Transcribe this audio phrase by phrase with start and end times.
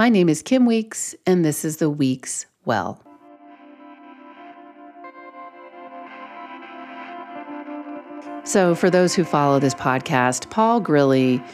[0.00, 3.02] My name is Kim Weeks, and this is the Weeks Well.
[8.44, 11.46] So, for those who follow this podcast, Paul Grilley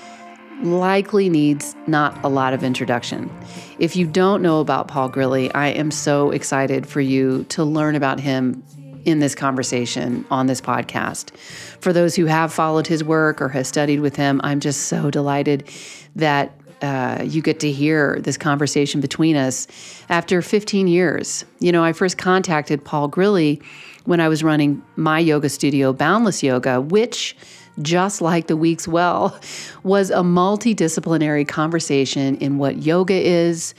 [0.63, 3.37] likely needs not a lot of introduction.
[3.81, 7.97] If you don't know about Paul Grilley, I am so excited for you to learn
[7.97, 8.63] about him
[9.05, 11.37] in this conversation on this podcast.
[11.37, 15.11] For those who have followed his work or have studied with him, I'm just so
[15.11, 15.69] delighted
[16.15, 19.67] that uh, you get to hear this conversation between us
[20.09, 21.45] after 15 years.
[21.59, 23.63] You know, I first contacted Paul Grilley
[24.05, 27.37] when I was running my yoga studio, Boundless Yoga, which
[27.83, 29.39] just like the Weeks Well,
[29.83, 33.75] was a multidisciplinary conversation in what yoga is,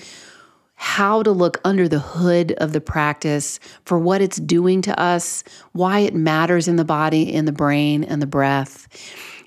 [0.76, 5.44] how to look under the hood of the practice for what it's doing to us,
[5.72, 8.88] why it matters in the body, in the brain, and the breath,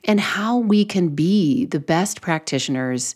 [0.05, 3.15] and how we can be the best practitioners,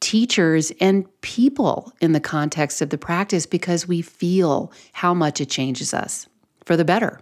[0.00, 5.48] teachers, and people in the context of the practice because we feel how much it
[5.48, 6.26] changes us
[6.64, 7.20] for the better.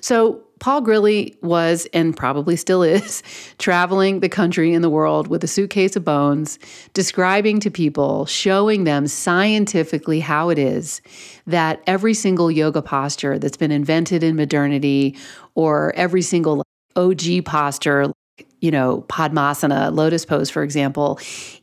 [0.00, 3.22] So, Paul Grilley was and probably still is
[3.58, 6.58] traveling the country and the world with a suitcase of bones,
[6.94, 11.02] describing to people, showing them scientifically how it is
[11.46, 15.16] that every single yoga posture that's been invented in modernity
[15.54, 16.64] or every single
[16.96, 18.12] OG posture,
[18.60, 21.18] you know, Padmasana, lotus pose, for example,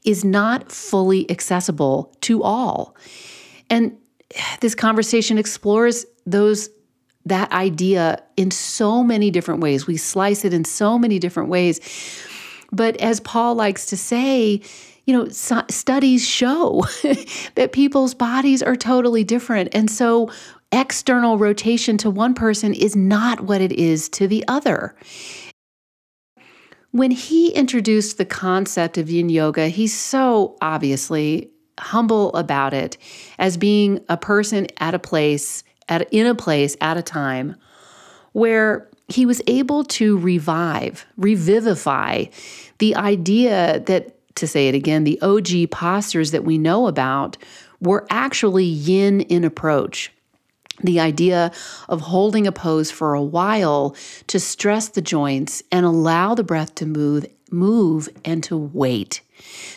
[0.05, 2.95] is not fully accessible to all.
[3.69, 3.97] And
[4.61, 6.69] this conversation explores those
[7.25, 9.85] that idea in so many different ways.
[9.85, 11.79] We slice it in so many different ways.
[12.71, 14.61] But as Paul likes to say,
[15.05, 16.83] you know, studies show
[17.55, 19.69] that people's bodies are totally different.
[19.73, 20.31] And so
[20.71, 24.95] external rotation to one person is not what it is to the other.
[26.91, 31.49] When he introduced the concept of yin yoga, he's so obviously
[31.79, 32.97] humble about it
[33.39, 37.55] as being a person at a place at in a place at a time
[38.33, 42.25] where he was able to revive, revivify
[42.77, 47.37] the idea that to say it again, the OG postures that we know about
[47.81, 50.11] were actually yin in approach.
[50.83, 51.51] The idea
[51.89, 53.95] of holding a pose for a while
[54.27, 59.21] to stress the joints and allow the breath to move, move and to wait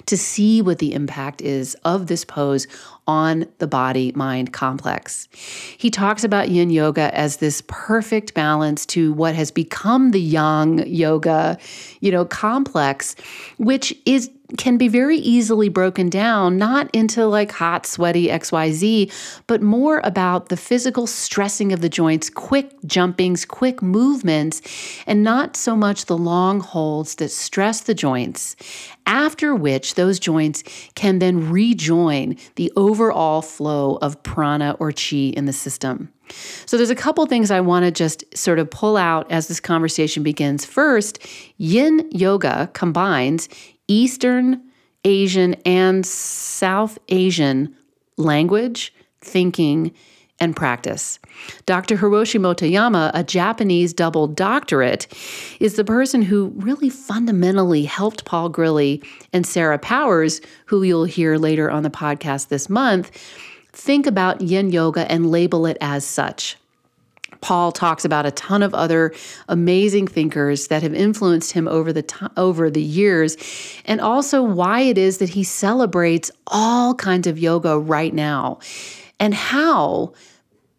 [0.07, 2.67] to see what the impact is of this pose
[3.07, 5.29] on the body mind complex.
[5.77, 10.87] He talks about yin yoga as this perfect balance to what has become the yang
[10.87, 11.59] yoga,
[12.01, 13.15] you know, complex,
[13.59, 19.13] which is can be very easily broken down, not into like hot, sweaty XYZ,
[19.47, 24.63] but more about the physical stressing of the joints, quick jumpings, quick movements,
[25.07, 28.57] and not so much the long holds that stress the joints,
[29.07, 30.63] after which those joints
[30.95, 36.11] can then rejoin the overall flow of prana or chi in the system.
[36.67, 39.61] So there's a couple things I want to just sort of pull out as this
[39.61, 40.65] conversation begins.
[40.65, 41.19] First,
[41.59, 43.49] yin yoga combines
[43.89, 44.63] Eastern
[45.05, 47.75] Asian and South Asian
[48.17, 49.93] language, thinking,
[50.41, 51.19] and practice.
[51.65, 51.97] Dr.
[51.97, 55.07] Hiroshi Motoyama, a Japanese double doctorate,
[55.61, 61.37] is the person who really fundamentally helped Paul Grilley and Sarah Powers, who you'll hear
[61.37, 63.11] later on the podcast this month,
[63.73, 66.57] think about yin yoga and label it as such.
[67.45, 69.13] Paul talks about a ton of other
[69.51, 73.37] amazing thinkers that have influenced him over the to- over the years
[73.85, 78.61] and also why it is that he celebrates all kinds of yoga right now
[79.21, 80.15] and how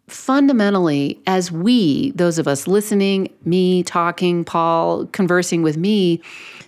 [0.08, 6.20] fundamentally as we those of us listening me talking Paul conversing with me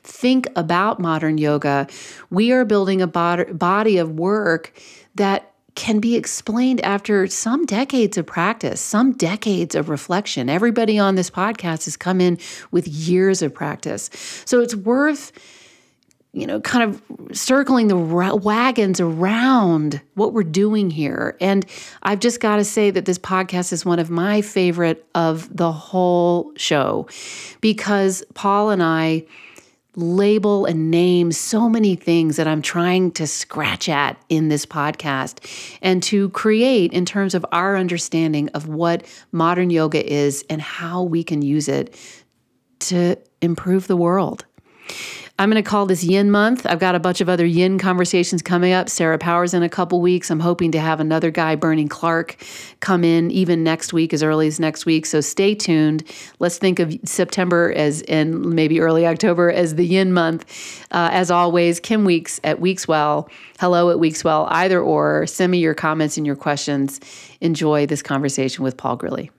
[0.03, 1.88] think about modern yoga
[2.30, 4.80] we are building a body of work
[5.16, 5.47] that
[5.77, 10.49] can be explained after some decades of practice, some decades of reflection.
[10.49, 12.39] Everybody on this podcast has come in
[12.71, 14.09] with years of practice.
[14.43, 15.31] So it's worth
[16.33, 17.01] you know, kind of
[17.35, 21.35] circling the wagons around what we're doing here.
[21.41, 21.65] And
[22.03, 25.71] I've just got to say that this podcast is one of my favorite of the
[25.71, 27.07] whole show
[27.59, 29.25] because Paul and I
[29.97, 35.39] label and name so many things that I'm trying to scratch at in this podcast
[35.81, 41.01] and to create in terms of our understanding of what modern yoga is and how
[41.01, 41.99] we can use it
[42.79, 44.45] to improve the world.
[45.39, 46.66] I'm going to call this Yin Month.
[46.66, 48.89] I've got a bunch of other Yin conversations coming up.
[48.89, 50.31] Sarah Powers in a couple weeks.
[50.31, 52.38] I'm hoping to have another guy, Bernie Clark,
[52.80, 55.06] come in even next week, as early as next week.
[55.06, 56.04] So stay tuned.
[56.39, 60.44] Let's think of September as and maybe early October as the Yin Month.
[60.89, 63.30] Uh, as always, Kim Weeks at Weekswell.
[63.60, 64.48] Hello at Weekswell.
[64.50, 65.28] Either or.
[65.28, 67.00] Send me your comments and your questions.
[67.42, 69.30] Enjoy this conversation with Paul Grilley.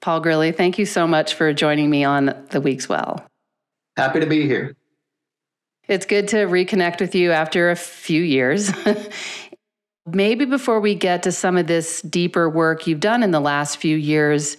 [0.00, 3.22] Paul Grilley, thank you so much for joining me on the Weekswell.
[3.96, 4.76] Happy to be here.
[5.88, 8.70] It's good to reconnect with you after a few years.
[10.06, 13.78] Maybe before we get to some of this deeper work you've done in the last
[13.78, 14.56] few years,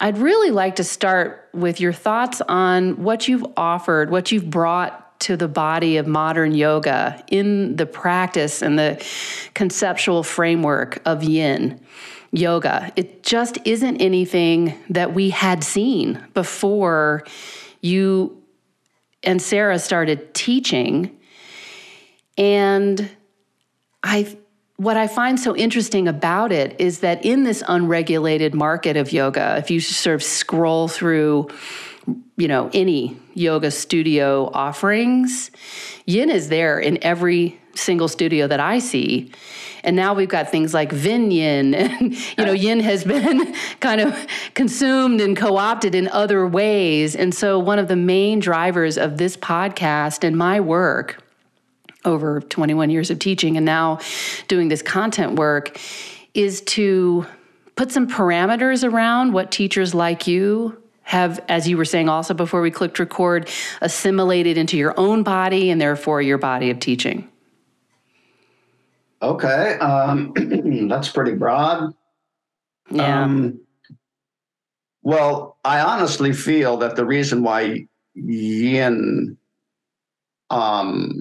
[0.00, 5.20] I'd really like to start with your thoughts on what you've offered, what you've brought
[5.20, 9.02] to the body of modern yoga in the practice and the
[9.54, 11.80] conceptual framework of yin
[12.32, 12.92] yoga.
[12.96, 17.24] It just isn't anything that we had seen before
[17.84, 18.42] you
[19.22, 21.18] and Sarah started teaching.
[22.38, 23.10] And
[24.02, 24.36] I
[24.76, 29.56] what I find so interesting about it is that in this unregulated market of yoga,
[29.58, 31.48] if you sort of scroll through,
[32.36, 35.52] you know, any yoga studio offerings,
[36.06, 39.30] yin is there in every single studio that I see.
[39.84, 44.00] And now we've got things like Vin Yin, and you know, yin has been kind
[44.00, 47.14] of consumed and co-opted in other ways.
[47.14, 51.22] And so one of the main drivers of this podcast and my work
[52.04, 53.98] over 21 years of teaching and now
[54.48, 55.78] doing this content work
[56.34, 57.26] is to
[57.76, 62.60] put some parameters around what teachers like you have, as you were saying also before
[62.60, 63.48] we clicked record,
[63.80, 67.28] assimilated into your own body and therefore your body of teaching.
[69.22, 70.32] Okay, um,
[70.88, 71.94] that's pretty broad.
[72.90, 73.22] Yeah.
[73.22, 73.60] Um,
[75.02, 79.36] well, I honestly feel that the reason why yin
[80.50, 81.20] um,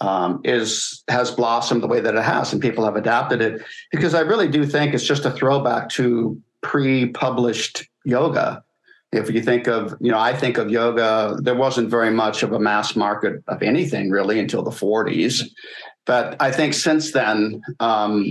[0.00, 4.14] um, is has blossomed the way that it has, and people have adapted it, because
[4.14, 8.64] I really do think it's just a throwback to pre-published yoga.
[9.12, 12.52] If you think of, you know, I think of yoga, there wasn't very much of
[12.52, 15.44] a mass market of anything really until the 40s.
[16.04, 18.24] But I think since then, um,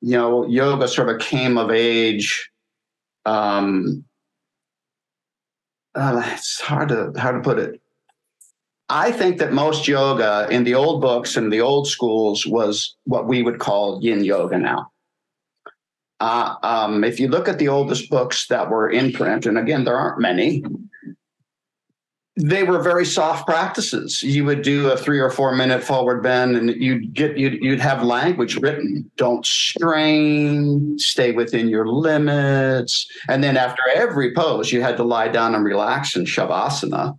[0.00, 2.50] you know, yoga sort of came of age.
[3.24, 4.04] Um,
[5.94, 7.80] uh, it's hard to hard to put it.
[8.88, 13.26] I think that most yoga in the old books and the old schools was what
[13.26, 14.90] we would call yin yoga now.
[16.20, 19.84] Uh, um, if you look at the oldest books that were in print, and again,
[19.84, 20.62] there aren't many,
[22.36, 24.22] they were very soft practices.
[24.22, 27.80] You would do a three or four minute forward bend, and you'd get you'd you'd
[27.80, 29.10] have language written.
[29.16, 30.98] Don't strain.
[30.98, 33.06] Stay within your limits.
[33.28, 37.18] And then after every pose, you had to lie down and relax in shavasana.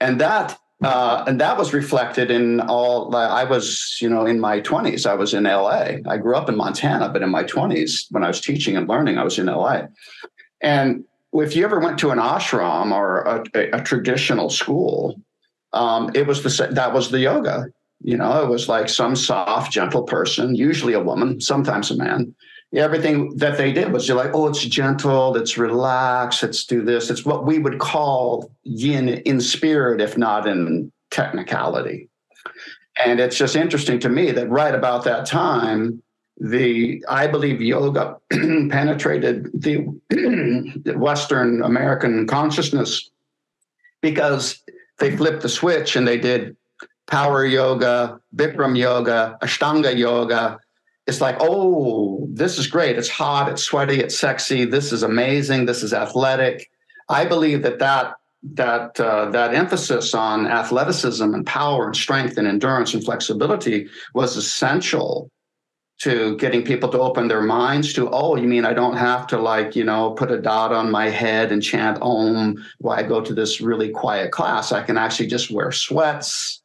[0.00, 3.14] And that uh, and that was reflected in all.
[3.14, 5.06] I was, you know, in my twenties.
[5.06, 6.02] I was in L.A.
[6.08, 9.18] I grew up in Montana, but in my twenties, when I was teaching and learning,
[9.18, 9.88] I was in L.A.
[10.62, 15.20] And if you ever went to an ashram or a, a, a traditional school,
[15.72, 17.66] um, it was the that was the yoga.
[18.02, 22.34] You know, it was like some soft, gentle person, usually a woman, sometimes a man.
[22.74, 27.10] Everything that they did was like, oh, it's gentle, it's relaxed, let's do this.
[27.10, 32.08] It's what we would call yin in spirit, if not in technicality.
[33.04, 36.02] And it's just interesting to me that right about that time,
[36.40, 43.10] the I believe yoga penetrated the Western American consciousness
[44.00, 44.62] because
[44.98, 46.56] they flipped the switch and they did
[47.06, 50.58] power yoga, Bikram yoga, Ashtanga yoga.
[51.06, 52.96] It's like, oh, this is great.
[52.96, 54.64] It's hot, it's sweaty, it's sexy.
[54.64, 55.66] This is amazing.
[55.66, 56.70] This is athletic.
[57.08, 58.14] I believe that that
[58.54, 64.36] that uh, that emphasis on athleticism and power and strength and endurance and flexibility was
[64.38, 65.30] essential
[66.00, 69.38] to getting people to open their minds to, oh, you mean I don't have to
[69.38, 73.20] like, you know, put a dot on my head and chant om while I go
[73.20, 74.72] to this really quiet class.
[74.72, 76.62] I can actually just wear sweats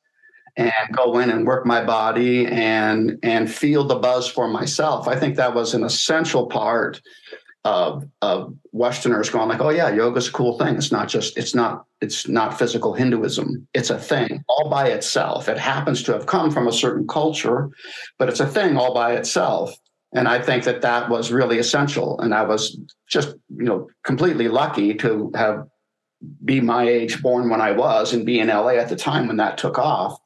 [0.58, 5.08] and go in and work my body and and feel the buzz for myself.
[5.08, 7.01] I think that was an essential part
[7.65, 10.75] of, of Westerners going like, oh yeah, yoga's a cool thing.
[10.75, 13.67] It's not just, it's not, it's not physical Hinduism.
[13.74, 15.50] It's a thing all by itself.
[15.50, 17.72] It happens to have come from a certain culture,
[18.19, 19.75] but it's a thing all by itself.
[20.13, 22.19] And I think that that was really essential.
[22.22, 22.79] And I was
[23.10, 25.67] just, you know, completely lucky to have
[26.43, 29.38] be my age, born when I was, and be in LA at the time when
[29.38, 30.17] that took off.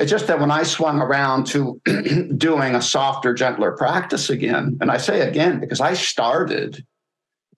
[0.00, 1.78] It's just that when I swung around to
[2.36, 6.86] doing a softer, gentler practice again, and I say again because I started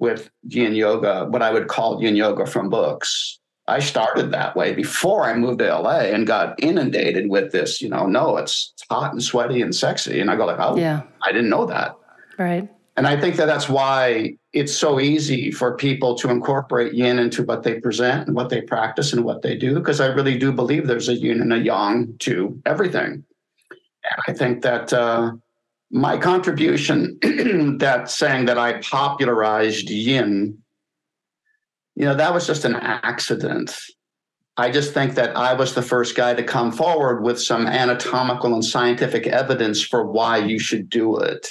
[0.01, 3.39] with yin yoga, what I would call yin yoga from books.
[3.69, 7.89] I started that way before I moved to LA and got inundated with this, you
[7.89, 10.19] know, no, it's hot and sweaty and sexy.
[10.19, 11.03] And I go like, oh, yeah.
[11.23, 11.95] I didn't know that.
[12.39, 12.69] Right.
[12.97, 17.43] And I think that that's why it's so easy for people to incorporate yin into
[17.43, 20.53] what they present and what they practice and what they do, because I really do
[20.53, 23.25] believe there's a yin and a yang to everything.
[23.71, 25.33] And I think that uh,
[25.91, 27.19] my contribution,
[27.79, 30.59] that saying that I popularized yin,
[31.95, 33.75] you know, that was just an accident.
[34.59, 38.53] I just think that I was the first guy to come forward with some anatomical
[38.53, 41.49] and scientific evidence for why you should do it.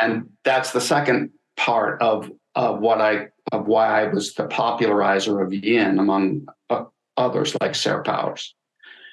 [0.00, 5.40] And that's the second part of, of what I of why I was the popularizer
[5.40, 6.84] of yin among uh,
[7.16, 8.54] others like Sarah Powers.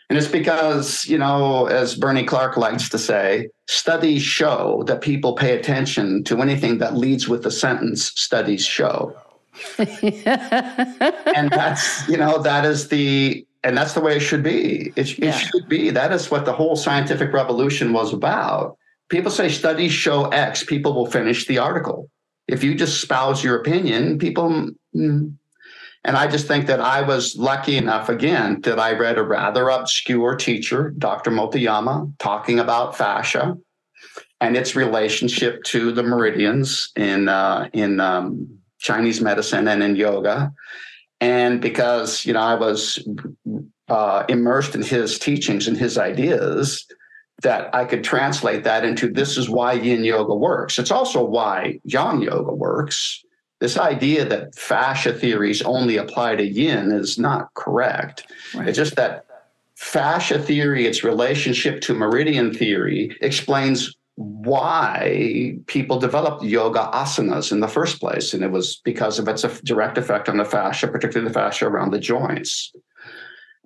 [0.09, 5.33] And it's because, you know, as Bernie Clark likes to say, studies show that people
[5.33, 9.13] pay attention to anything that leads with the sentence, studies show.
[9.77, 14.93] and that's, you know, that is the, and that's the way it should be.
[14.95, 15.29] It, yeah.
[15.29, 15.89] it should be.
[15.89, 18.76] That is what the whole scientific revolution was about.
[19.09, 22.09] People say studies show X, people will finish the article.
[22.47, 25.33] If you just spouse your opinion, people, mm,
[26.03, 29.69] and I just think that I was lucky enough, again, that I read a rather
[29.69, 31.31] obscure teacher, Dr.
[31.31, 33.57] Motoyama, talking about fascia
[34.39, 40.53] and its relationship to the meridians in, uh, in um, Chinese medicine and in yoga.
[41.19, 43.05] And because, you know, I was
[43.89, 46.85] uh, immersed in his teachings and his ideas,
[47.43, 50.79] that I could translate that into this is why yin yoga works.
[50.79, 53.23] It's also why yang yoga works
[53.59, 58.31] this idea that fascia theories only apply to yin is not correct.
[58.53, 58.67] Right.
[58.67, 59.25] It's just that
[59.75, 67.67] fascia theory, its relationship to meridian theory, explains why people developed yoga asanas in the
[67.67, 68.33] first place.
[68.33, 71.91] And it was because of its direct effect on the fascia, particularly the fascia around
[71.91, 72.71] the joints.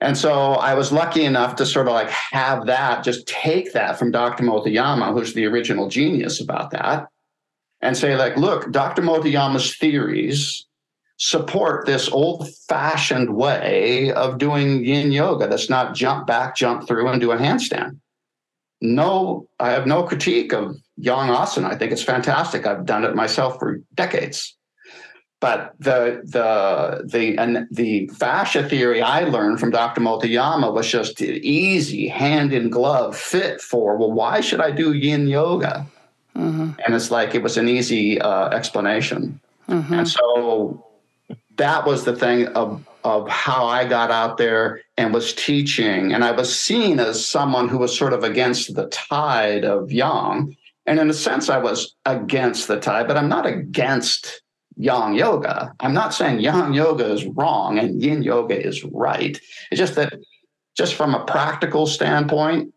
[0.01, 3.99] And so I was lucky enough to sort of like have that, just take that
[3.99, 4.43] from Dr.
[4.43, 7.07] Motoyama, who's the original genius about that,
[7.81, 9.03] and say, like, look, Dr.
[9.03, 10.65] Motoyama's theories
[11.17, 17.07] support this old fashioned way of doing yin yoga that's not jump back, jump through,
[17.07, 17.99] and do a handstand.
[18.81, 21.65] No, I have no critique of yang asana.
[21.65, 22.65] I think it's fantastic.
[22.65, 24.57] I've done it myself for decades.
[25.41, 29.99] But the the the and the fascia theory I learned from Dr.
[29.99, 33.97] Motoyama was just easy, hand in glove fit for.
[33.97, 35.87] Well, why should I do yin yoga?
[36.37, 36.71] Mm-hmm.
[36.85, 39.39] And it's like it was an easy uh, explanation.
[39.67, 39.93] Mm-hmm.
[39.93, 40.85] And so
[41.57, 46.13] that was the thing of, of how I got out there and was teaching.
[46.13, 50.55] And I was seen as someone who was sort of against the tide of yang.
[50.85, 54.41] And in a sense, I was against the tide, but I'm not against
[54.81, 55.73] yang yoga.
[55.79, 59.39] I'm not saying yang yoga is wrong and yin yoga is right.
[59.69, 60.13] It's just that,
[60.75, 62.73] just from a practical standpoint,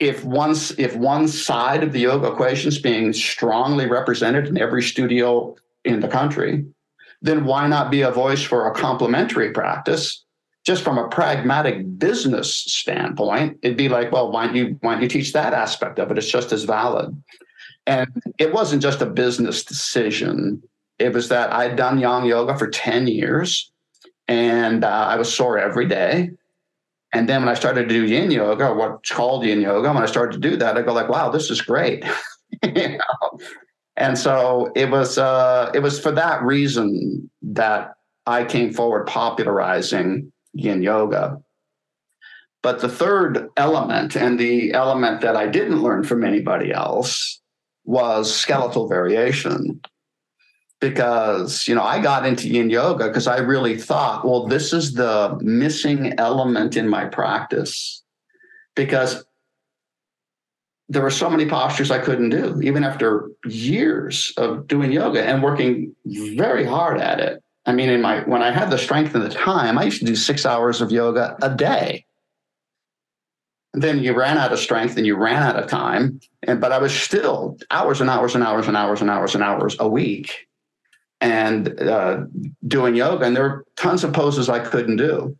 [0.00, 4.82] if one if one side of the yoga equation is being strongly represented in every
[4.82, 5.54] studio
[5.84, 6.64] in the country,
[7.22, 10.24] then why not be a voice for a complementary practice?
[10.66, 15.02] Just from a pragmatic business standpoint, it'd be like, well, why don't you why don't
[15.02, 16.18] you teach that aspect of it?
[16.18, 17.14] It's just as valid.
[17.86, 20.62] And it wasn't just a business decision.
[20.98, 23.70] It was that I'd done yang yoga for 10 years
[24.28, 26.30] and uh, I was sore every day.
[27.12, 30.06] And then when I started to do yin yoga, what's called yin yoga, when I
[30.06, 32.04] started to do that, I go like, wow, this is great.
[32.62, 33.38] you know?
[33.96, 37.94] And so it was uh, it was for that reason that
[38.26, 41.40] I came forward popularizing yin yoga.
[42.62, 47.40] But the third element, and the element that I didn't learn from anybody else,
[47.84, 49.80] was skeletal variation
[50.80, 54.94] because you know I got into yin yoga because I really thought, well, this is
[54.94, 58.02] the missing element in my practice
[58.74, 59.24] because
[60.88, 65.42] there were so many postures I couldn't do, even after years of doing yoga and
[65.42, 67.42] working very hard at it.
[67.66, 70.04] I mean, in my when I had the strength and the time, I used to
[70.04, 72.04] do six hours of yoga a day.
[73.74, 76.20] Then you ran out of strength and you ran out of time.
[76.44, 79.42] And but I was still hours and hours and hours and hours and hours and
[79.42, 80.46] hours a week
[81.20, 82.24] and uh,
[82.66, 83.24] doing yoga.
[83.24, 85.36] And there were tons of poses I couldn't do.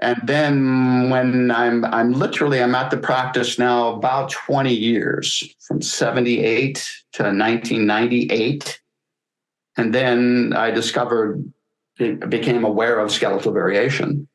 [0.00, 5.82] And then when I'm I'm literally I'm at the practice now about 20 years from
[5.82, 6.74] 78
[7.12, 8.80] to 1998.
[9.76, 11.52] And then I discovered
[12.28, 14.26] became aware of skeletal variation.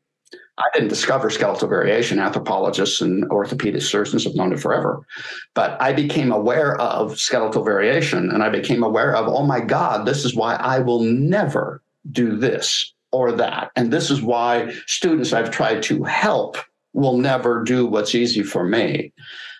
[0.57, 2.19] I didn't discover skeletal variation.
[2.19, 5.05] Anthropologists and orthopedic surgeons have known it forever.
[5.53, 10.05] But I became aware of skeletal variation and I became aware of, oh my God,
[10.05, 11.81] this is why I will never
[12.11, 13.71] do this or that.
[13.75, 16.57] And this is why students I've tried to help
[16.93, 19.11] will never do what's easy for me.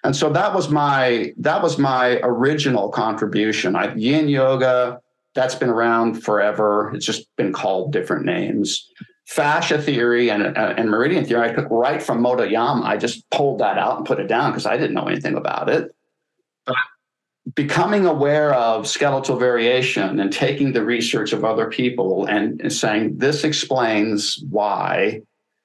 [0.06, 3.75] And so that was my that was my original contribution.
[3.75, 5.02] I, yin yoga,
[5.34, 6.92] that's been around forever.
[6.94, 8.90] It's just been called different names.
[9.25, 12.84] Fascia theory and, uh, and meridian theory, I took right from Motoyama.
[12.84, 15.67] I just pulled that out and put it down because I didn't know anything about
[15.67, 15.96] it.
[16.65, 16.75] But
[17.55, 23.17] becoming aware of skeletal variation and taking the research of other people and, and saying
[23.17, 25.22] this explains why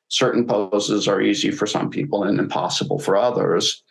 [0.08, 3.82] certain poses are easy for some people and impossible for others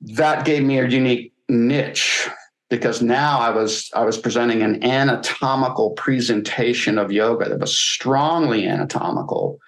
[0.00, 2.28] that gave me a unique niche
[2.70, 8.66] because now I was I was presenting an anatomical presentation of yoga that was strongly
[8.66, 9.58] anatomical,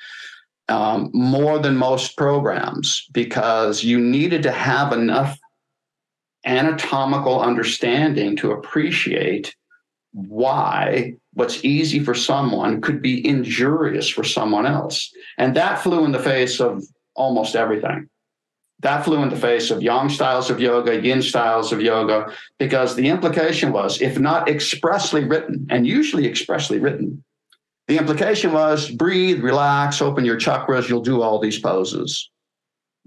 [0.68, 5.38] um, more than most programs, because you needed to have enough
[6.46, 9.54] anatomical understanding to appreciate
[10.12, 16.12] why what's easy for someone could be injurious for someone else, and that flew in
[16.12, 18.08] the face of almost everything
[18.82, 22.94] that flew in the face of yang styles of yoga, yin styles of yoga, because
[22.94, 27.22] the implication was, if not expressly written, and usually expressly written,
[27.88, 32.30] the implication was breathe, relax, open your chakras, you'll do all these poses.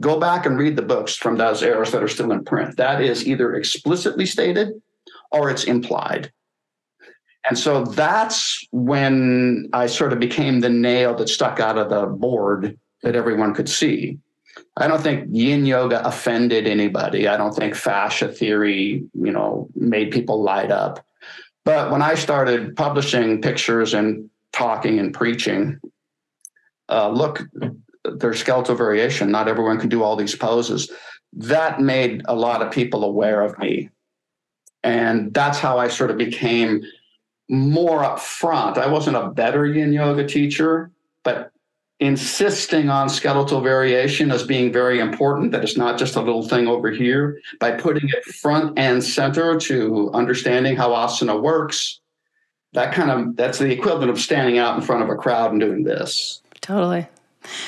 [0.01, 2.75] Go back and read the books from those eras that are still in print.
[2.77, 4.81] That is either explicitly stated
[5.31, 6.31] or it's implied.
[7.47, 12.07] And so that's when I sort of became the nail that stuck out of the
[12.07, 14.17] board that everyone could see.
[14.77, 17.27] I don't think yin yoga offended anybody.
[17.27, 21.05] I don't think fascia theory, you know, made people light up.
[21.63, 25.79] But when I started publishing pictures and talking and preaching,
[26.89, 27.41] uh, look,
[28.03, 29.31] there's skeletal variation.
[29.31, 30.91] Not everyone can do all these poses.
[31.33, 33.89] That made a lot of people aware of me.
[34.83, 36.83] And that's how I sort of became
[37.49, 38.77] more upfront.
[38.77, 40.91] I wasn't a better yin yoga teacher,
[41.23, 41.51] but
[41.99, 46.67] insisting on skeletal variation as being very important, that it's not just a little thing
[46.67, 51.99] over here, by putting it front and center to understanding how asana works.
[52.73, 55.61] That kind of that's the equivalent of standing out in front of a crowd and
[55.61, 56.41] doing this.
[56.59, 57.07] Totally.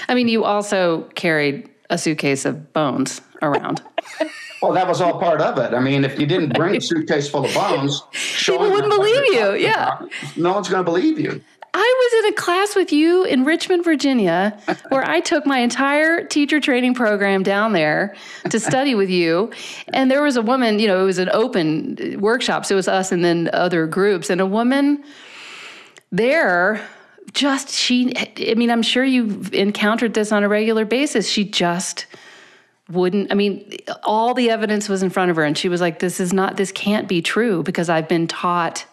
[0.10, 3.82] I mean, you also carried a suitcase of bones around.
[4.62, 5.74] well, that was all part of it.
[5.74, 9.54] I mean, if you didn't bring a suitcase full of bones, people wouldn't believe you.
[9.54, 10.00] Yeah,
[10.36, 11.42] no one's going to believe you.
[11.80, 14.58] I was in a class with you in Richmond, Virginia,
[14.90, 18.16] where I took my entire teacher training program down there
[18.50, 19.52] to study with you.
[19.94, 22.66] And there was a woman, you know, it was an open workshop.
[22.66, 24.32] So it was us and then other groups.
[24.32, 25.04] And a woman
[26.12, 26.82] there
[27.34, 31.30] just, she, I mean, I'm sure you've encountered this on a regular basis.
[31.30, 32.08] She just,
[32.90, 33.70] wouldn't i mean
[34.04, 36.56] all the evidence was in front of her and she was like this is not
[36.56, 38.86] this can't be true because i've been taught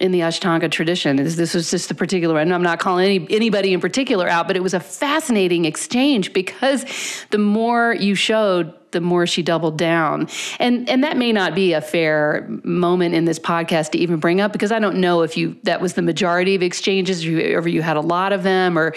[0.00, 1.16] in the Ashtanga tradition.
[1.16, 4.56] This was just the particular, and I'm not calling any, anybody in particular out, but
[4.56, 6.86] it was a fascinating exchange because
[7.30, 10.28] the more you showed, the more she doubled down.
[10.58, 14.40] And and that may not be a fair moment in this podcast to even bring
[14.40, 17.82] up because I don't know if you that was the majority of exchanges or you
[17.82, 18.94] had a lot of them or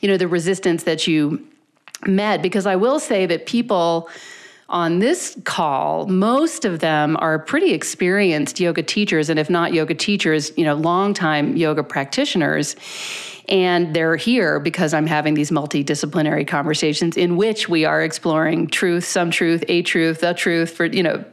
[0.00, 1.46] you know the resistance that you
[2.06, 4.08] met because I will say that people
[4.68, 9.94] on this call, most of them are pretty experienced yoga teachers, and if not yoga
[9.94, 12.74] teachers, you know, longtime yoga practitioners.
[13.48, 19.04] And they're here because I'm having these multidisciplinary conversations in which we are exploring truth,
[19.04, 21.24] some truth, a truth, the truth for, you know,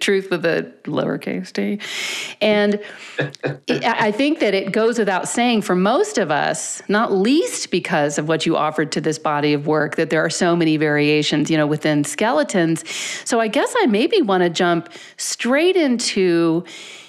[0.00, 1.80] truth with a lowercase t.
[2.40, 2.80] And
[3.68, 8.28] I think that it goes without saying for most of us, not least because of
[8.28, 11.56] what you offered to this body of work, that there are so many variations, you
[11.56, 12.84] know, within skeletons.
[13.24, 16.64] So I guess I maybe want to jump straight into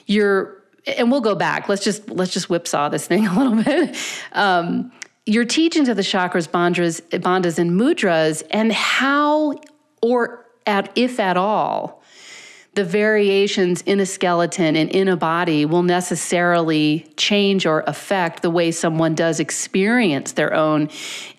[0.06, 1.70] your and we'll go back.
[1.70, 3.96] Let's just let's just whipsaw this thing a little bit.
[4.34, 4.92] Um,
[5.26, 9.60] your teachings of the chakras, bandhas, bandhas, and mudras, and how,
[10.02, 12.02] or at if at all,
[12.74, 18.50] the variations in a skeleton and in a body will necessarily change or affect the
[18.50, 20.90] way someone does experience their own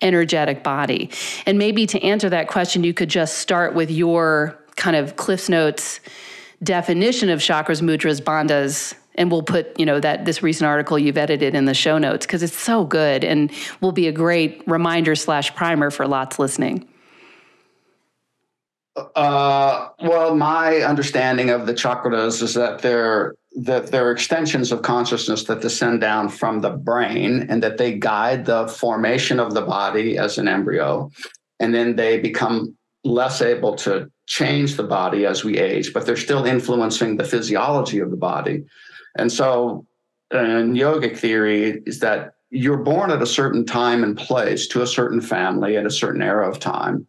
[0.01, 1.09] energetic body.
[1.45, 5.49] And maybe to answer that question, you could just start with your kind of Cliff's
[5.49, 5.99] Notes
[6.63, 11.17] definition of chakras, mudras, bandhas, and we'll put you know that this recent article you've
[11.17, 15.15] edited in the show notes because it's so good and will be a great reminder
[15.15, 16.87] slash primer for lots listening.
[19.15, 25.43] Uh, well my understanding of the chakras is that they're that they're extensions of consciousness
[25.43, 30.17] that descend down from the brain and that they guide the formation of the body
[30.17, 31.11] as an embryo.
[31.59, 36.15] And then they become less able to change the body as we age but they're
[36.15, 38.63] still influencing the physiology of the body
[39.15, 39.85] and so
[40.31, 44.87] in yogic theory is that you're born at a certain time and place to a
[44.87, 47.07] certain family at a certain era of time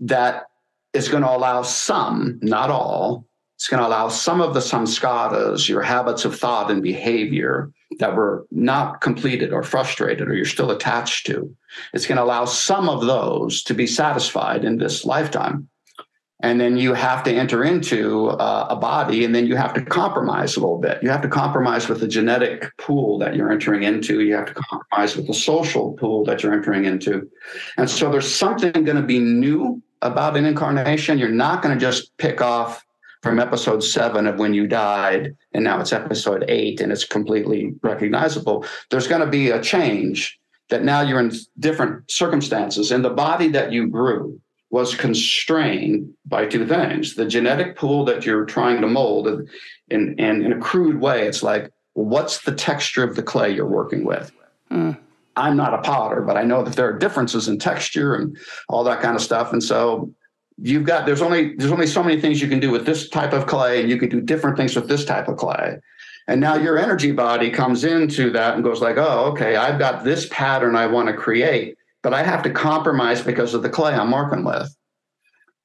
[0.00, 0.44] that
[0.92, 5.68] is going to allow some, not all, it's going to allow some of the samskaras,
[5.68, 10.70] your habits of thought and behavior that were not completed or frustrated or you're still
[10.70, 11.54] attached to.
[11.92, 15.68] It's going to allow some of those to be satisfied in this lifetime
[16.42, 19.82] and then you have to enter into uh, a body and then you have to
[19.82, 21.00] compromise a little bit.
[21.02, 24.20] You have to compromise with the genetic pool that you're entering into.
[24.20, 27.30] You have to compromise with the social pool that you're entering into.
[27.78, 31.16] And so there's something going to be new about an incarnation.
[31.16, 32.84] You're not going to just pick off
[33.22, 37.72] from episode seven of when you died and now it's episode eight and it's completely
[37.82, 38.66] recognizable.
[38.90, 42.90] There's going to be a change that now you're in different circumstances.
[42.90, 44.40] And the body that you grew
[44.72, 47.14] was constrained by two things.
[47.14, 49.48] The genetic pool that you're trying to mold and
[49.90, 54.04] in, in, a crude way it's like what's the texture of the clay you're working
[54.04, 54.32] with?
[54.70, 54.98] Mm.
[55.36, 58.38] i'm not a potter but i know that there are differences in texture and
[58.70, 59.52] all that kind of stuff.
[59.52, 60.10] And so
[60.56, 63.34] you've got there's only there's only so many things you can do with this type
[63.34, 65.76] of clay and you can do different things with this type of clay.
[66.26, 70.04] And now your energy body comes into that and goes like oh okay i've got
[70.04, 73.94] this pattern i want to create but I have to compromise because of the clay
[73.94, 74.74] I'm working with.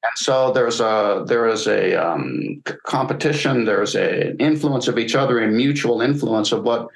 [0.03, 3.65] And so there's a there is a um, competition.
[3.65, 6.87] There's a influence of each other and mutual influence of what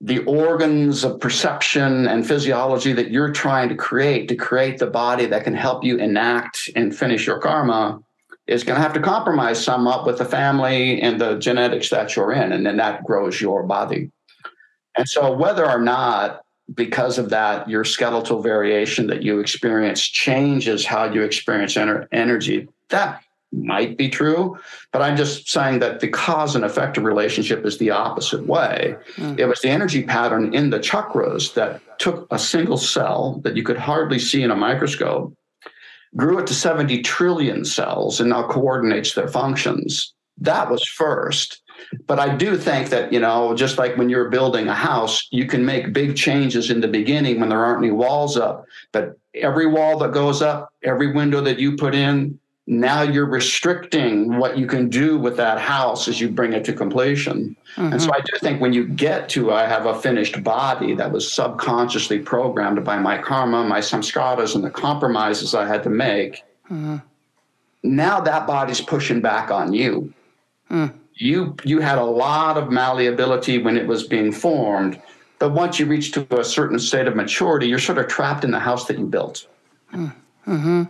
[0.00, 5.26] the organs of perception and physiology that you're trying to create to create the body
[5.26, 7.98] that can help you enact and finish your karma
[8.46, 12.14] is going to have to compromise some up with the family and the genetics that
[12.16, 14.10] you're in, and then that grows your body.
[14.96, 16.40] And so whether or not
[16.74, 22.68] because of that, your skeletal variation that you experience changes how you experience ener- energy.
[22.90, 24.58] That might be true,
[24.92, 28.94] but I'm just saying that the cause and effect of relationship is the opposite way.
[29.16, 29.38] Mm.
[29.38, 33.62] It was the energy pattern in the chakras that took a single cell that you
[33.62, 35.34] could hardly see in a microscope,
[36.16, 40.12] grew it to 70 trillion cells, and now coordinates their functions.
[40.36, 41.62] That was first.
[42.06, 45.46] But I do think that, you know, just like when you're building a house, you
[45.46, 48.66] can make big changes in the beginning when there aren't any walls up.
[48.92, 54.36] But every wall that goes up, every window that you put in, now you're restricting
[54.36, 57.56] what you can do with that house as you bring it to completion.
[57.76, 57.92] Mm-hmm.
[57.94, 61.10] And so I do think when you get to I have a finished body that
[61.10, 66.42] was subconsciously programmed by my karma, my samskaras, and the compromises I had to make,
[66.66, 66.96] mm-hmm.
[67.84, 70.12] now that body's pushing back on you.
[70.70, 75.00] Mm you you had a lot of malleability when it was being formed
[75.38, 78.50] but once you reach to a certain state of maturity you're sort of trapped in
[78.50, 79.46] the house that you built
[79.92, 80.84] mm-hmm.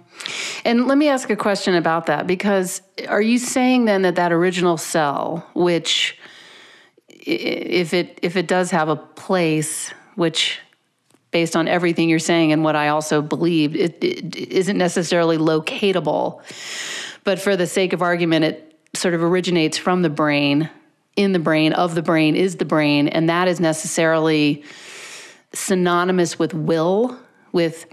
[0.65, 4.31] and let me ask a question about that because are you saying then that that
[4.31, 6.19] original cell which
[7.09, 10.61] if it if it does have a place which
[11.31, 16.43] based on everything you're saying and what i also believe it, it isn't necessarily locatable
[17.25, 20.71] but for the sake of argument it sort of originates from the brain,
[21.17, 24.63] in the brain, of the brain is the brain, and that is necessarily
[25.53, 27.19] synonymous with will,
[27.53, 27.87] with,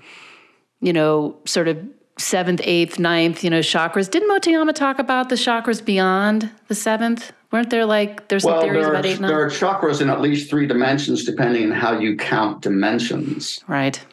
[0.82, 1.78] you know, sort of
[2.18, 4.10] seventh, eighth, ninth, you know, chakras.
[4.10, 7.34] Didn't Motoyama talk about the chakras beyond the seventh?
[7.52, 9.30] Weren't there like there's well, some theories there are, about eight, nine?
[9.30, 13.64] There are chakras in at least three dimensions, depending on how you count dimensions.
[13.68, 14.04] Right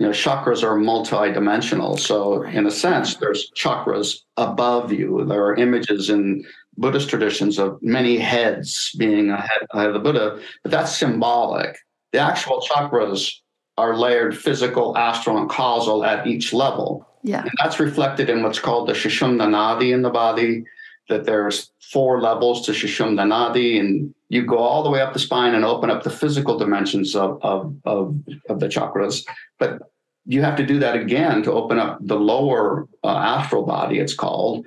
[0.00, 1.98] you know, chakras are multi-dimensional.
[1.98, 5.26] So in a sense, there's chakras above you.
[5.26, 6.42] There are images in
[6.78, 11.76] Buddhist traditions of many heads being ahead of the Buddha, but that's symbolic.
[12.12, 13.30] The actual chakras
[13.76, 17.06] are layered physical, astral, and causal at each level.
[17.22, 17.42] Yeah.
[17.42, 20.64] And that's reflected in what's called the Sushumna Nadi in the body,
[21.10, 25.18] that there's four levels to Sushumna Nadi, and you go all the way up the
[25.18, 29.26] spine and open up the physical dimensions of, of, of, of the chakras.
[29.58, 29.89] But
[30.26, 34.14] you have to do that again to open up the lower uh, astral body, it's
[34.14, 34.66] called.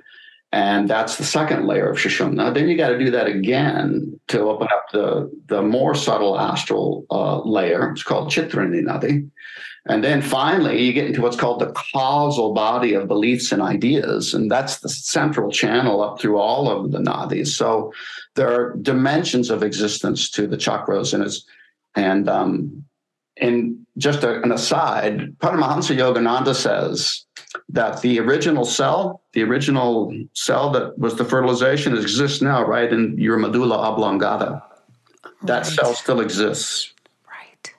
[0.52, 2.54] And that's the second layer of Sushumna.
[2.54, 7.06] Then you got to do that again to open up the, the more subtle astral
[7.10, 7.90] uh, layer.
[7.90, 9.28] It's called Chitrini Nadi.
[9.86, 14.32] And then finally, you get into what's called the causal body of beliefs and ideas.
[14.32, 17.48] And that's the central channel up through all of the nadis.
[17.48, 17.92] So
[18.34, 21.12] there are dimensions of existence to the chakras.
[21.12, 21.44] And it's,
[21.96, 22.84] and um,
[23.36, 27.24] and just a, an aside, Paramahansa Yogananda says
[27.68, 33.16] that the original cell, the original cell that was the fertilization, exists now right in
[33.18, 34.62] your medulla oblongata.
[35.42, 35.66] That right.
[35.66, 36.92] cell still exists.
[37.28, 37.74] Right.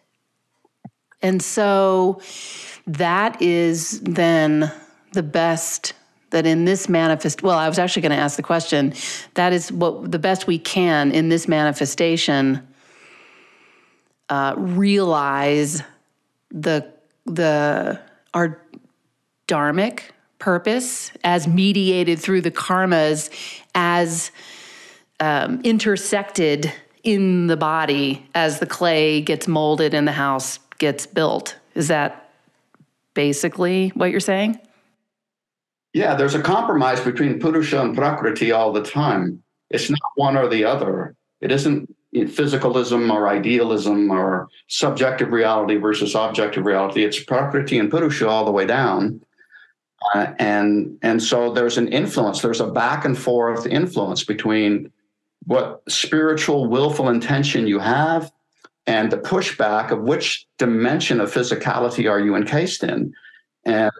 [1.21, 2.21] And so
[2.87, 4.71] that is then
[5.13, 5.93] the best
[6.31, 8.93] that in this manifest well i was actually going to ask the question
[9.35, 12.61] that is what the best we can in this manifestation
[14.27, 15.81] uh, realize
[16.55, 16.91] the
[17.25, 17.99] the
[18.33, 18.59] our
[19.47, 20.01] dharmic
[20.39, 23.29] purpose as mediated through the karmas
[23.75, 24.31] as
[25.19, 26.71] um, intersected
[27.03, 31.55] in the body as the clay gets molded and the house gets built.
[31.75, 32.31] Is that
[33.13, 34.59] basically what you're saying?
[35.93, 39.41] Yeah, there's a compromise between Purusha and Prakriti all the time.
[39.69, 41.15] It's not one or the other.
[41.39, 47.03] It isn't physicalism or idealism or subjective reality versus objective reality.
[47.03, 49.21] It's Prakriti and Purusha all the way down.
[50.13, 52.41] Uh, and and so there's an influence.
[52.41, 54.91] There's a back and forth influence between
[55.45, 58.31] what spiritual willful intention you have
[58.87, 63.13] and the pushback of which dimension of physicality are you encased in.
[63.63, 63.91] And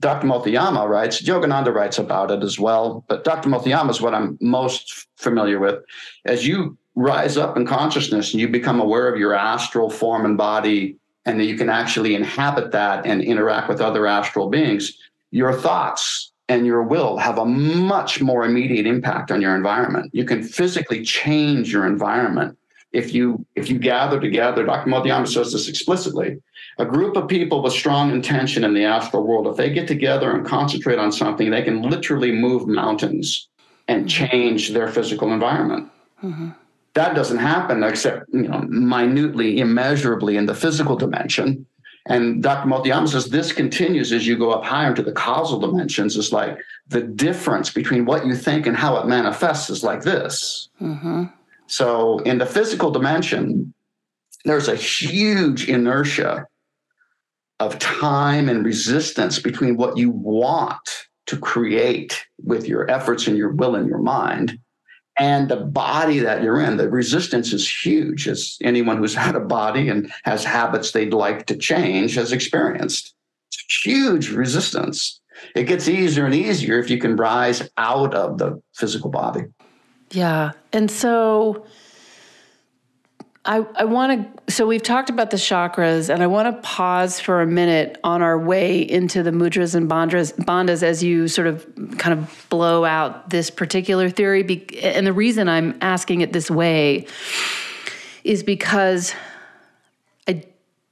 [0.00, 0.28] Dr.
[0.28, 3.48] Motoyama writes, Yogananda writes about it as well, but Dr.
[3.48, 5.82] Motoyama is what I'm most familiar with.
[6.24, 10.36] As you rise up in consciousness and you become aware of your astral form and
[10.36, 14.98] body, and that you can actually inhabit that and interact with other astral beings,
[15.30, 20.10] your thoughts and your will have a much more immediate impact on your environment.
[20.12, 22.58] You can physically change your environment
[22.92, 24.64] if you if you gather together.
[24.64, 24.90] Dr.
[24.90, 26.38] Motoyama says this explicitly.
[26.78, 30.30] A group of people with strong intention in the astral world, if they get together
[30.32, 33.48] and concentrate on something, they can literally move mountains
[33.86, 34.26] and mm-hmm.
[34.26, 35.90] change their physical environment.
[36.24, 36.50] Mm-hmm.
[36.98, 41.64] That doesn't happen except you know minutely, immeasurably in the physical dimension.
[42.06, 42.68] And Dr.
[42.68, 46.16] Motoyama says this continues as you go up higher into the causal dimensions.
[46.16, 46.58] It's like
[46.88, 50.70] the difference between what you think and how it manifests is like this.
[50.80, 51.26] Mm-hmm.
[51.68, 53.72] So in the physical dimension,
[54.44, 56.48] there's a huge inertia
[57.60, 63.50] of time and resistance between what you want to create with your efforts and your
[63.50, 64.58] will and your mind
[65.18, 66.76] and the body that you're in.
[66.76, 71.46] The resistance is huge, as anyone who's had a body and has habits they'd like
[71.46, 73.14] to change has experienced.
[73.48, 75.20] It's huge resistance.
[75.54, 79.42] It gets easier and easier if you can rise out of the physical body.
[80.10, 80.52] Yeah.
[80.72, 81.64] And so
[83.44, 87.20] I, I want to, so we've talked about the chakras, and I want to pause
[87.20, 91.46] for a minute on our way into the mudras and bandhas, bandhas as you sort
[91.46, 91.66] of
[91.98, 94.42] kind of blow out this particular theory.
[94.82, 97.06] And the reason I'm asking it this way
[98.24, 99.14] is because
[100.26, 100.44] I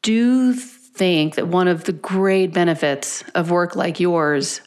[0.02, 4.62] do think that one of the great benefits of work like yours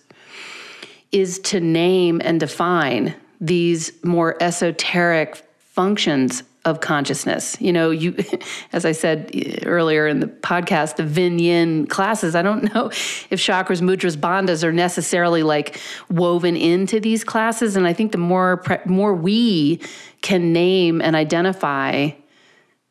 [1.12, 7.58] is to name and define these more esoteric functions of consciousness.
[7.60, 8.16] You know, you,
[8.74, 12.88] as I said eh, earlier in the podcast, the Vin Yin classes, I don't know
[12.88, 15.80] if chakras, mudras, bandhas are necessarily like
[16.10, 17.76] woven into these classes.
[17.76, 19.82] And I think the more, more we
[20.22, 22.12] can name and identify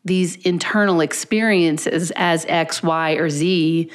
[0.04, 3.90] these internal experiences as X, Y, or Z,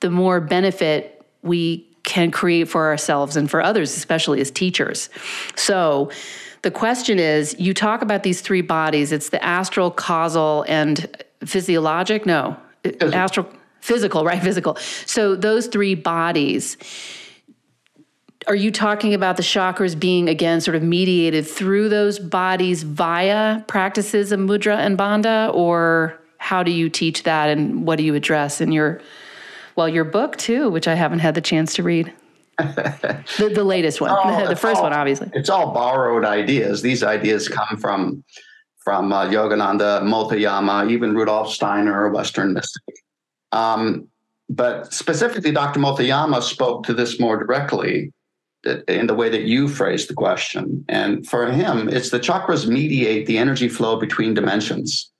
[0.00, 5.10] the more benefit we can create for ourselves and for others, especially as teachers.
[5.56, 6.10] So,
[6.66, 11.06] the question is you talk about these three bodies it's the astral, causal, and
[11.44, 12.26] physiologic.
[12.26, 13.14] No, physical.
[13.14, 13.48] astral,
[13.80, 14.42] physical, right?
[14.42, 14.74] Physical.
[15.06, 16.76] So, those three bodies.
[18.48, 23.60] Are you talking about the chakras being again sort of mediated through those bodies via
[23.68, 28.16] practices of mudra and bandha, or how do you teach that and what do you
[28.16, 29.00] address in your
[29.76, 32.12] well your book too, which I haven't had the chance to read?
[32.58, 35.30] The, the latest one, oh, the first all, one, obviously.
[35.34, 36.82] It's all borrowed ideas.
[36.82, 38.24] These ideas come from
[38.86, 42.94] from uh, Yogananda, Motoyama, even Rudolf Steiner, Western mystic.
[43.50, 44.06] Um,
[44.48, 45.80] but specifically, Dr.
[45.80, 48.12] Motoyama spoke to this more directly
[48.86, 50.84] in the way that you phrased the question.
[50.88, 55.10] And for him, it's the chakras mediate the energy flow between dimensions.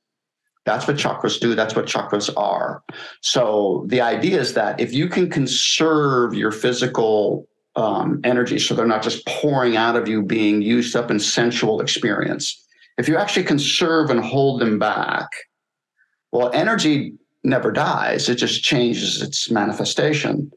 [0.67, 1.55] That's what chakras do.
[1.55, 2.83] That's what chakras are.
[3.23, 8.87] So the idea is that if you can conserve your physical um, energy, so they're
[8.87, 12.63] not just pouring out of you, being used up in sensual experience.
[12.99, 15.29] If you actually conserve and hold them back,
[16.33, 18.29] well, energy never dies.
[18.29, 20.51] It just changes its manifestation.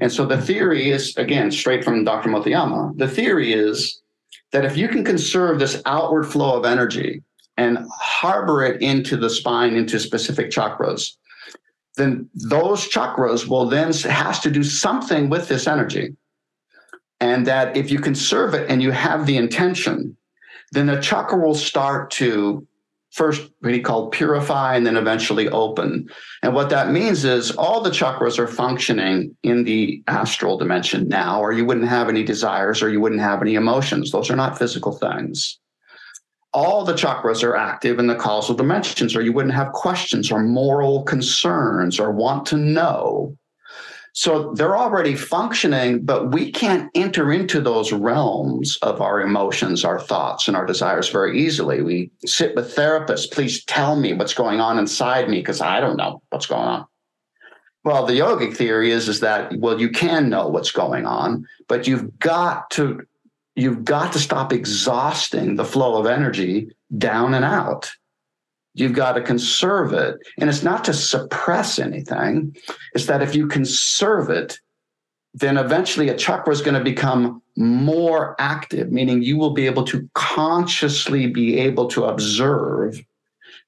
[0.00, 2.28] And so the theory is, again, straight from Dr.
[2.28, 4.02] Motoyama, the theory is
[4.52, 7.22] that if you can conserve this outward flow of energy,
[7.56, 11.12] and harbor it into the spine, into specific chakras,
[11.96, 16.14] then those chakras will then has to do something with this energy.
[17.20, 20.16] And that if you conserve it and you have the intention,
[20.72, 22.66] then the chakra will start to
[23.12, 26.06] first what he called purify and then eventually open.
[26.42, 31.40] And what that means is all the chakras are functioning in the astral dimension now,
[31.40, 34.10] or you wouldn't have any desires or you wouldn't have any emotions.
[34.10, 35.58] Those are not physical things
[36.56, 40.42] all the chakras are active in the causal dimensions, or you wouldn't have questions or
[40.42, 43.36] moral concerns or want to know.
[44.14, 50.00] So they're already functioning, but we can't enter into those realms of our emotions, our
[50.00, 51.82] thoughts, and our desires very easily.
[51.82, 55.98] We sit with therapists, please tell me what's going on inside me because I don't
[55.98, 56.86] know what's going on.
[57.84, 61.86] Well, the yogic theory is, is that, well, you can know what's going on, but
[61.86, 63.06] you've got to
[63.56, 67.90] you've got to stop exhausting the flow of energy down and out.
[68.74, 70.16] You've got to conserve it.
[70.38, 72.54] And it's not to suppress anything,
[72.94, 74.60] it's that if you conserve it,
[75.32, 79.84] then eventually a chakra is going to become more active, meaning you will be able
[79.84, 83.00] to consciously be able to observe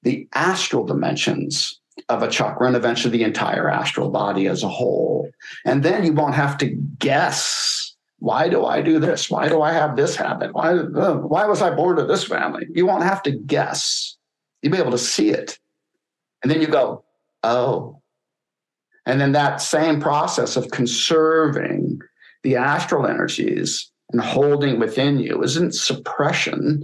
[0.03, 5.29] the astral dimensions of a chakra and eventually the entire astral body as a whole.
[5.65, 7.88] And then you won't have to guess
[8.19, 9.29] why do I do this?
[9.29, 10.53] Why do I have this habit?
[10.53, 12.67] Why, uh, why was I born to this family?
[12.73, 14.17] You won't have to guess.
[14.61, 15.57] You'll be able to see it.
[16.43, 17.03] And then you go,
[17.43, 18.01] oh.
[19.05, 21.99] And then that same process of conserving
[22.43, 26.83] the astral energies and holding within you isn't suppression.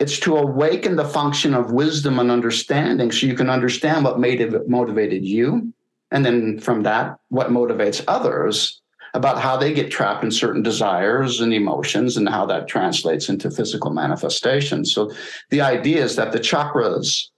[0.00, 4.40] It's to awaken the function of wisdom and understanding so you can understand what made
[4.40, 5.72] it, motivated you.
[6.10, 8.80] And then from that, what motivates others
[9.14, 13.50] about how they get trapped in certain desires and emotions and how that translates into
[13.50, 14.92] physical manifestations.
[14.92, 15.12] So
[15.50, 17.28] the idea is that the chakras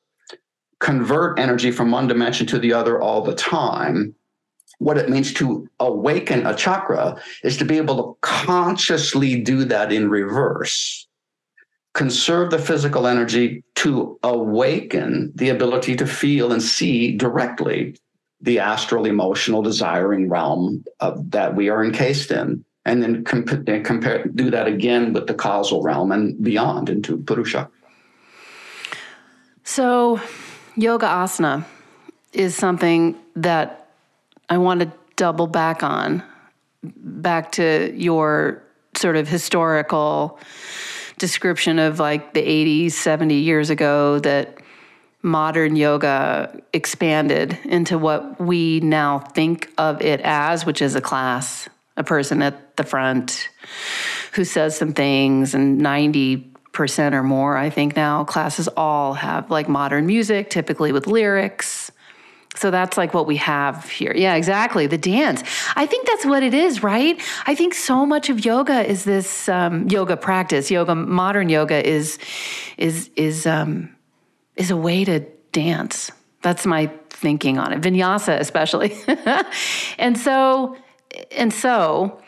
[0.81, 4.15] convert energy from one dimension to the other all the time.
[4.79, 9.93] What it means to awaken a chakra is to be able to consciously do that
[9.93, 11.07] in reverse.
[11.93, 17.97] Conserve the physical energy to awaken the ability to feel and see directly
[18.41, 24.25] the astral emotional desiring realm of, that we are encased in and then comp- compare
[24.29, 27.69] do that again with the causal realm and beyond into purusha.
[29.65, 30.21] So
[30.77, 31.65] yoga asana
[32.33, 33.89] is something that
[34.51, 36.23] i want to double back on
[36.83, 38.63] back to your
[38.95, 40.39] sort of historical
[41.19, 44.56] description of like the 80s 70 years ago that
[45.27, 51.69] modern yoga expanded into what we now think of it as, which is a class,
[51.97, 53.49] a person at the front
[54.33, 59.69] who says some things, and 90% or more, I think now, classes all have like
[59.69, 61.91] modern music, typically with lyrics.
[62.55, 64.15] So that's like what we have here.
[64.15, 64.87] Yeah, exactly.
[64.87, 65.43] The dance.
[65.75, 67.21] I think that's what it is, right?
[67.47, 70.71] I think so much of yoga is this um, yoga practice.
[70.71, 72.19] Yoga, modern yoga is
[72.79, 73.96] is is um,
[74.57, 75.21] is a way to
[75.53, 76.11] dance.
[76.43, 77.81] That's my thinking on it.
[77.81, 78.97] Vinyasa, especially.
[79.99, 80.77] and so,
[81.33, 82.21] and so,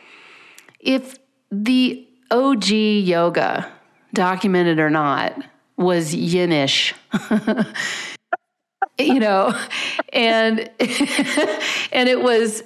[0.81, 1.17] if
[1.51, 3.71] the OG yoga,
[4.14, 5.43] documented or not,
[5.77, 6.93] was yinish,
[8.99, 9.55] you know,
[10.12, 10.59] and
[11.93, 12.64] and it was,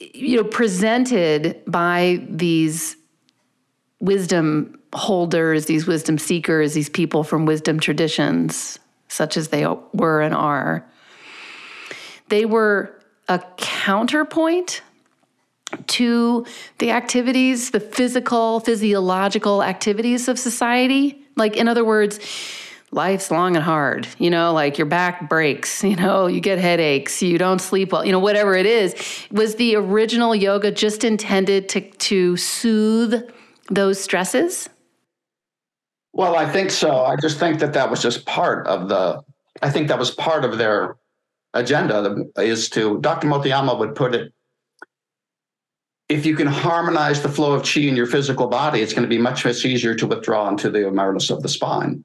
[0.00, 2.96] you know, presented by these
[4.02, 10.34] wisdom holders, these wisdom seekers, these people from wisdom traditions, such as they were and
[10.34, 10.84] are.
[12.28, 14.82] They were a counterpoint
[15.86, 16.44] to
[16.78, 21.24] the activities, the physical, physiological activities of society.
[21.36, 22.18] Like, in other words,
[22.90, 27.22] life's long and hard, you know, like your back breaks, you know, you get headaches,
[27.22, 28.94] you don't sleep well, you know, whatever it is.
[29.30, 33.30] Was the original yoga just intended to, to soothe
[33.74, 34.68] those stresses?
[36.12, 37.04] Well, I think so.
[37.04, 39.22] I just think that that was just part of the,
[39.62, 40.96] I think that was part of their
[41.54, 43.28] agenda is to, Dr.
[43.28, 44.32] Motoyama would put it,
[46.08, 49.08] if you can harmonize the flow of chi in your physical body, it's going to
[49.08, 52.04] be much, much easier to withdraw into the awareness of the spine.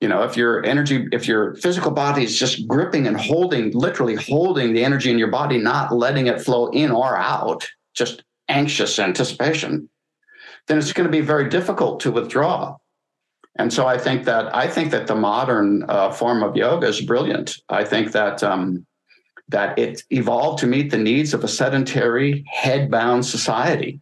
[0.00, 4.14] You know, if your energy, if your physical body is just gripping and holding, literally
[4.14, 8.98] holding the energy in your body, not letting it flow in or out, just anxious
[8.98, 9.88] anticipation,
[10.66, 12.76] then it's going to be very difficult to withdraw.
[13.56, 17.00] And so I think that I think that the modern uh, form of yoga is
[17.00, 17.58] brilliant.
[17.68, 18.84] I think that um,
[19.48, 24.00] that it evolved to meet the needs of a sedentary, head-bound society.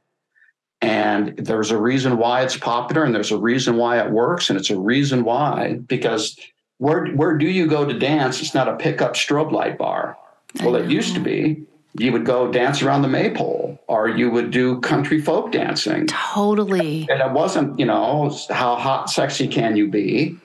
[0.81, 4.59] And there's a reason why it's popular, and there's a reason why it works, and
[4.59, 6.36] it's a reason why because
[6.78, 8.41] where where do you go to dance?
[8.41, 10.16] It's not a pickup strobe light bar.
[10.62, 11.64] Well, it used to be
[11.99, 16.07] you would go dance around the maypole or you would do country folk dancing.
[16.07, 17.07] Totally.
[17.11, 20.38] And it wasn't, you know, how hot, sexy can you be?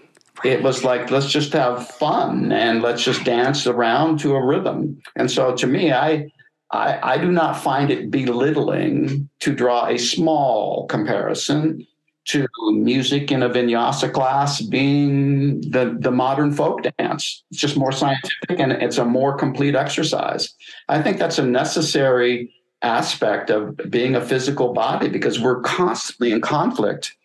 [0.43, 5.01] It was like, let's just have fun and let's just dance around to a rhythm.
[5.15, 6.31] And so to me, I,
[6.71, 11.87] I, I do not find it belittling to draw a small comparison
[12.27, 17.43] to music in a vinyasa class being the, the modern folk dance.
[17.51, 20.53] It's just more scientific and it's a more complete exercise.
[20.89, 26.41] I think that's a necessary aspect of being a physical body because we're constantly in
[26.41, 27.15] conflict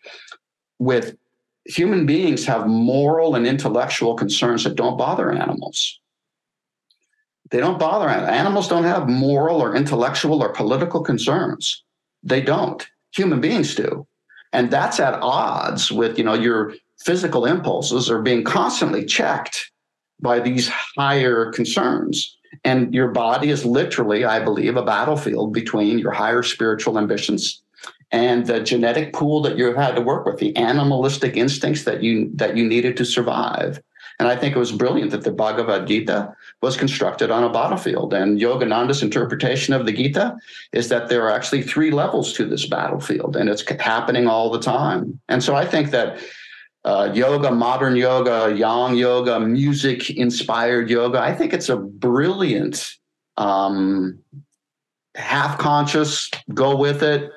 [0.79, 1.15] with
[1.65, 5.99] human beings have moral and intellectual concerns that don't bother animals.
[7.51, 11.83] They don't bother animals don't have moral or intellectual or political concerns.
[12.23, 12.87] They don't.
[13.15, 14.07] Human beings do.
[14.53, 19.71] And that's at odds with, you know, your physical impulses are being constantly checked
[20.21, 22.37] by these higher concerns.
[22.63, 27.61] And your body is literally, I believe, a battlefield between your higher spiritual ambitions
[28.11, 32.29] and the genetic pool that you've had to work with, the animalistic instincts that you
[32.35, 33.81] that you needed to survive.
[34.19, 36.33] And I think it was brilliant that the Bhagavad Gita
[36.63, 38.13] was constructed on a battlefield.
[38.13, 40.37] And Yogananda's interpretation of the Gita
[40.71, 44.61] is that there are actually three levels to this battlefield, and it's happening all the
[44.61, 45.19] time.
[45.27, 46.19] And so I think that
[46.85, 52.89] uh, yoga, modern yoga, yang yoga, music inspired yoga, I think it's a brilliant,
[53.35, 54.19] um,
[55.15, 57.29] half conscious, go with it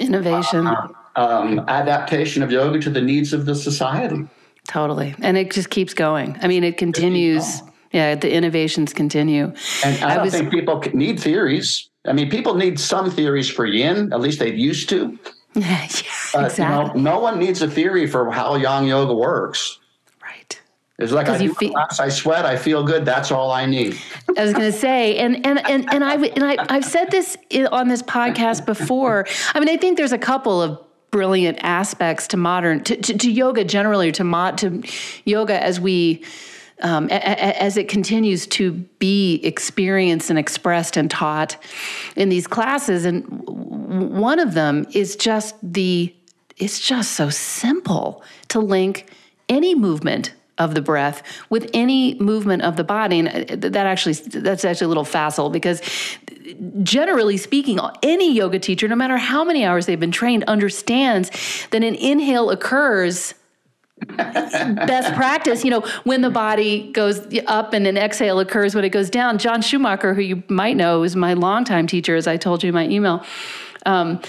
[0.00, 4.26] innovation, uh, um, adaptation of yoga to the needs of the society.
[4.66, 5.14] Totally.
[5.22, 6.36] And it just keeps going.
[6.42, 7.62] I mean, it continues.
[7.92, 9.52] Yeah, the innovations continue.
[9.84, 11.90] And I, I don't was, think people need theories.
[12.06, 15.18] I mean, people need some theories for yin, at least they used to.
[15.54, 16.64] yeah, exactly.
[16.64, 19.78] You know, no one needs a theory for how yang yoga works.
[20.22, 20.60] Right.
[20.98, 23.04] It's like I, feel, I sweat, I feel good.
[23.04, 23.98] That's all I need.
[24.36, 27.36] I was going to say, and and and and I and I I've said this
[27.70, 29.26] on this podcast before.
[29.54, 33.30] I mean, I think there's a couple of brilliant aspects to modern to, to, to
[33.30, 34.82] yoga generally to mod to
[35.26, 36.24] yoga as we
[36.82, 41.56] um, a, a, as it continues to be experienced and expressed and taught
[42.16, 43.04] in these classes.
[43.04, 46.14] And one of them is just the
[46.58, 49.10] it's just so simple to link
[49.48, 53.18] any movement of the breath with any movement of the body.
[53.20, 55.80] And uh, that actually that's actually a little facile because
[56.82, 61.30] generally speaking any yoga teacher no matter how many hours they've been trained understands
[61.70, 63.34] that an inhale occurs
[64.06, 68.90] best practice you know when the body goes up and an exhale occurs when it
[68.90, 69.38] goes down.
[69.38, 72.74] John schumacher who you might know is my longtime teacher as i told you in
[72.74, 73.24] my email.
[73.84, 74.20] Um,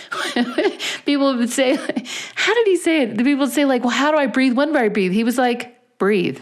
[1.05, 1.75] people would say
[2.35, 3.17] how did he say it?
[3.17, 4.53] The people would say like well how do i breathe?
[4.53, 5.11] When do i breathe?
[5.11, 6.39] He was like breathe.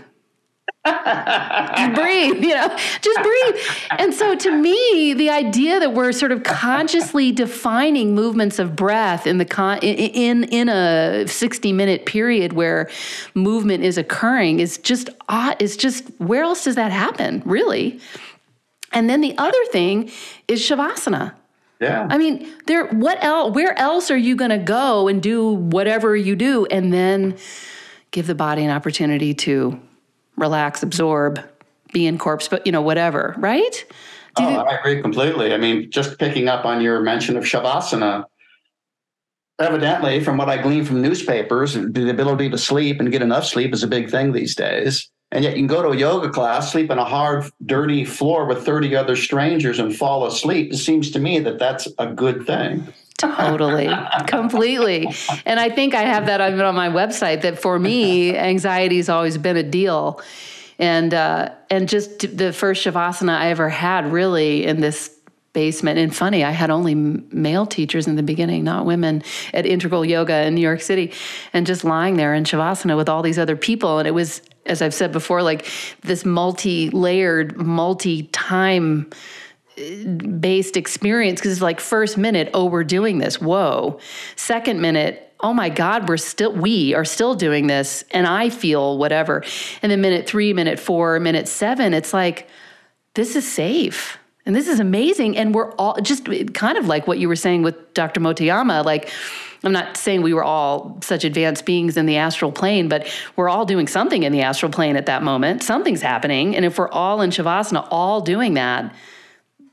[0.86, 3.56] Just breathe, you know, just breathe.
[4.00, 9.28] And so to me, the idea that we're sort of consciously defining movements of breath
[9.28, 12.90] in the con- in in a 60 minute period where
[13.36, 15.62] movement is occurring is just odd.
[15.62, 18.00] Is just where else does that happen, really?
[18.92, 20.10] And then the other thing
[20.48, 21.34] is shavasana.
[21.80, 22.08] Yeah.
[22.10, 26.16] I mean, there what else where else are you going to go and do whatever
[26.16, 27.38] you do and then
[28.10, 29.80] give the body an opportunity to
[30.38, 31.40] relax, absorb,
[31.94, 33.86] be in corpse, but you know, whatever, right?
[34.38, 35.54] oh, I agree completely.
[35.54, 38.26] I mean, just picking up on your mention of Shavasana,
[39.60, 43.74] evidently, from what I glean from newspapers, the ability to sleep and get enough sleep
[43.74, 45.10] is a big thing these days.
[45.34, 48.46] And yet you can go to a yoga class, sleep on a hard, dirty floor
[48.46, 50.74] with 30 other strangers and fall asleep.
[50.74, 52.92] It seems to me that that's a good thing.
[53.22, 53.90] Totally,
[54.28, 55.08] completely.
[55.46, 59.10] And I think I have that even on my website that for me, anxiety has
[59.10, 60.22] always been a deal.
[60.80, 65.16] And uh, and just the first shavasana I ever had really in this
[65.54, 66.00] basement.
[66.00, 69.22] And funny, I had only male teachers in the beginning, not women,
[69.54, 71.12] at Integral Yoga in New York City,
[71.54, 74.00] and just lying there in shavasana with all these other people.
[74.00, 75.68] And it was, as I've said before, like
[76.02, 79.10] this multi-layered, multi-time
[79.76, 84.00] based experience because it's like first minute oh we're doing this whoa
[84.36, 88.98] second minute oh my god we're still we are still doing this and i feel
[88.98, 89.44] whatever
[89.82, 92.50] and then minute 3 minute 4 minute 7 it's like
[93.14, 97.18] this is safe and this is amazing and we're all just kind of like what
[97.18, 98.20] you were saying with Dr.
[98.20, 99.10] Motoyama like
[99.64, 103.50] I'm not saying we were all such advanced beings in the astral plane, but we're
[103.50, 105.62] all doing something in the astral plane at that moment.
[105.62, 106.56] Something's happening.
[106.56, 108.96] And if we're all in Shavasana, all doing that,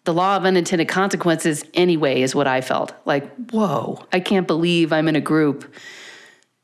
[0.09, 2.95] the law of unintended consequences anyway is what I felt.
[3.05, 5.71] Like, whoa, I can't believe I'm in a group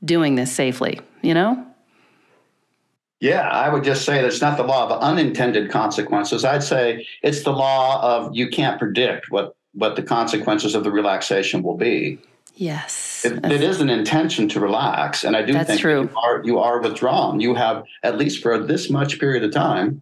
[0.02, 1.62] doing this safely, you know?
[3.20, 6.42] Yeah, I would just say that's not the law of unintended consequences.
[6.42, 10.90] I'd say it's the law of you can't predict what what the consequences of the
[10.90, 12.18] relaxation will be.
[12.54, 13.26] Yes.
[13.26, 15.22] it, it is an intention to relax.
[15.22, 16.02] And I do that's think true.
[16.04, 17.40] You, are, you are withdrawn.
[17.40, 20.00] You have, at least for this much period of time,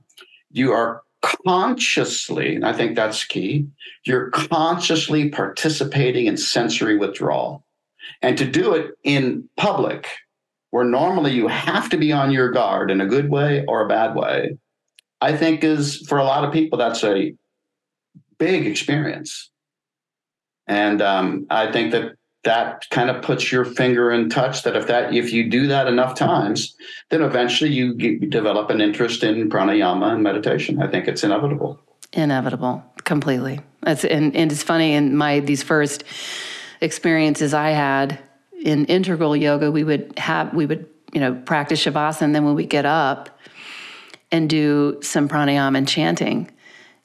[0.53, 3.67] you are consciously, and I think that's key,
[4.05, 7.65] you're consciously participating in sensory withdrawal.
[8.21, 10.09] And to do it in public,
[10.71, 13.89] where normally you have to be on your guard in a good way or a
[13.89, 14.59] bad way,
[15.21, 17.35] I think is for a lot of people, that's a
[18.39, 19.51] big experience.
[20.67, 22.13] And um, I think that
[22.45, 25.87] that kind of puts your finger in touch that if that if you do that
[25.87, 26.75] enough times
[27.11, 27.95] then eventually you
[28.29, 30.83] develop an interest in pranayama and meditation.
[30.83, 31.79] I think it's inevitable.
[32.13, 32.85] Inevitable.
[33.05, 33.61] Completely.
[33.83, 36.05] That's and, and it's funny in my these first
[36.81, 38.19] experiences i had
[38.61, 42.57] in integral yoga we would have we would you know practice shavasana and then when
[42.57, 43.39] we get up
[44.33, 46.51] and do some pranayama and chanting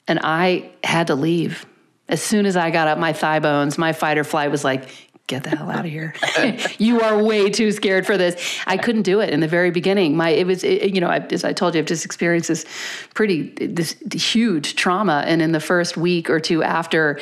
[0.08, 1.66] and i had to leave.
[2.08, 4.88] As soon as I got up, my thigh bones, my fight or flight was like,
[5.28, 6.14] get the hell out of here.
[6.78, 8.60] you are way too scared for this.
[8.66, 10.16] I couldn't do it in the very beginning.
[10.16, 12.66] My, it was, it, you know, I, as I told you, I've just experienced this
[13.14, 15.22] pretty, this huge trauma.
[15.26, 17.20] And in the first week or two after,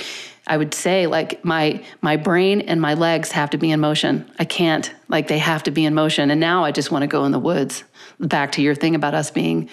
[0.49, 4.31] I would say like my my brain and my legs have to be in motion.
[4.39, 6.31] I can't like they have to be in motion.
[6.31, 7.83] And now I just want to go in the woods.
[8.21, 9.69] Back to your thing about us being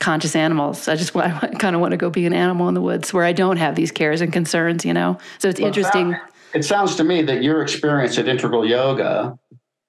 [0.00, 0.88] conscious animals.
[0.88, 3.24] I just I kind of want to go be an animal in the woods where
[3.24, 4.84] I don't have these cares and concerns.
[4.84, 5.18] You know.
[5.38, 6.10] So it's well, interesting.
[6.10, 9.38] That, it sounds to me that your experience at Integral Yoga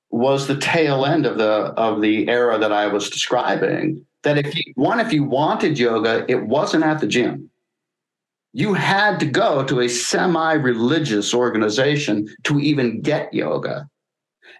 [0.09, 4.05] was the tail end of the of the era that I was describing.
[4.23, 7.49] That if you, one, if you wanted yoga, it wasn't at the gym.
[8.53, 13.87] You had to go to a semi-religious organization to even get yoga.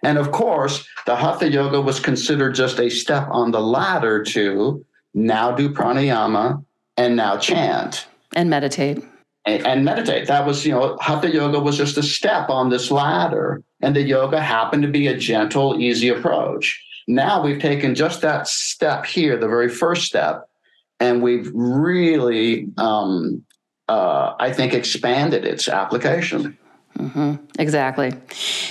[0.02, 4.84] And of course, the hatha yoga was considered just a step on the ladder to
[5.14, 6.64] now do pranayama
[6.96, 9.02] and now chant and meditate
[9.48, 10.26] and, and meditate.
[10.28, 14.02] That was, you know, hatha yoga was just a step on this ladder, and the
[14.02, 16.84] yoga happened to be a gentle, easy approach.
[17.08, 20.48] Now we've taken just that step here, the very first step,
[21.00, 23.44] and we've really, um,
[23.88, 26.58] uh, I think, expanded its application.
[26.98, 27.36] Mm-hmm.
[27.58, 28.12] Exactly,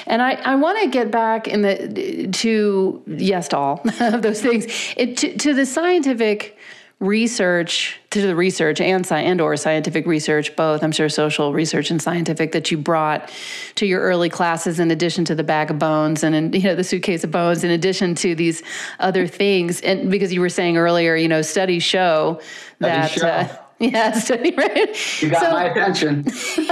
[0.05, 4.41] and I, I want to get back in the to yes to all of those
[4.41, 4.65] things
[4.97, 6.56] it, to, to the scientific
[6.99, 12.01] research to the research and and or scientific research both i'm sure social research and
[12.01, 13.31] scientific that you brought
[13.75, 16.73] to your early classes in addition to the bag of bones and in, you know
[16.73, 18.63] the suitcase of bones in addition to these
[18.99, 22.41] other things and because you were saying earlier you know studies show
[22.79, 23.23] that.
[23.23, 25.21] Uh, Study, right?
[25.21, 26.27] You got so, my attention.
[26.31, 26.63] so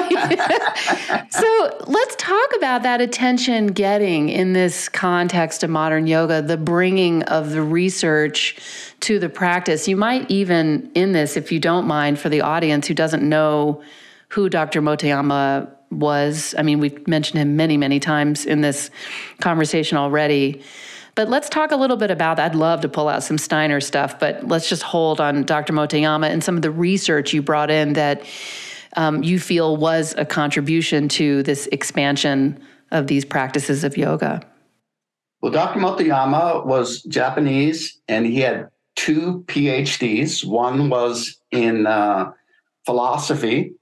[1.85, 7.51] let's talk about that attention getting in this context of modern yoga, the bringing of
[7.51, 8.57] the research
[9.01, 9.87] to the practice.
[9.87, 13.83] You might even, in this, if you don't mind, for the audience who doesn't know
[14.29, 14.81] who Dr.
[14.81, 18.89] Motoyama was, I mean, we've mentioned him many, many times in this
[19.41, 20.63] conversation already.
[21.15, 22.39] But let's talk a little bit about.
[22.39, 25.71] I'd love to pull out some Steiner stuff, but let's just hold on Dr.
[25.71, 28.23] Motoyama and some of the research you brought in that
[28.97, 32.61] um, you feel was a contribution to this expansion
[32.91, 34.41] of these practices of yoga.
[35.41, 35.79] Well, Dr.
[35.79, 40.45] Motoyama was Japanese and he had two PhDs.
[40.45, 42.31] One was in uh,
[42.85, 43.73] philosophy,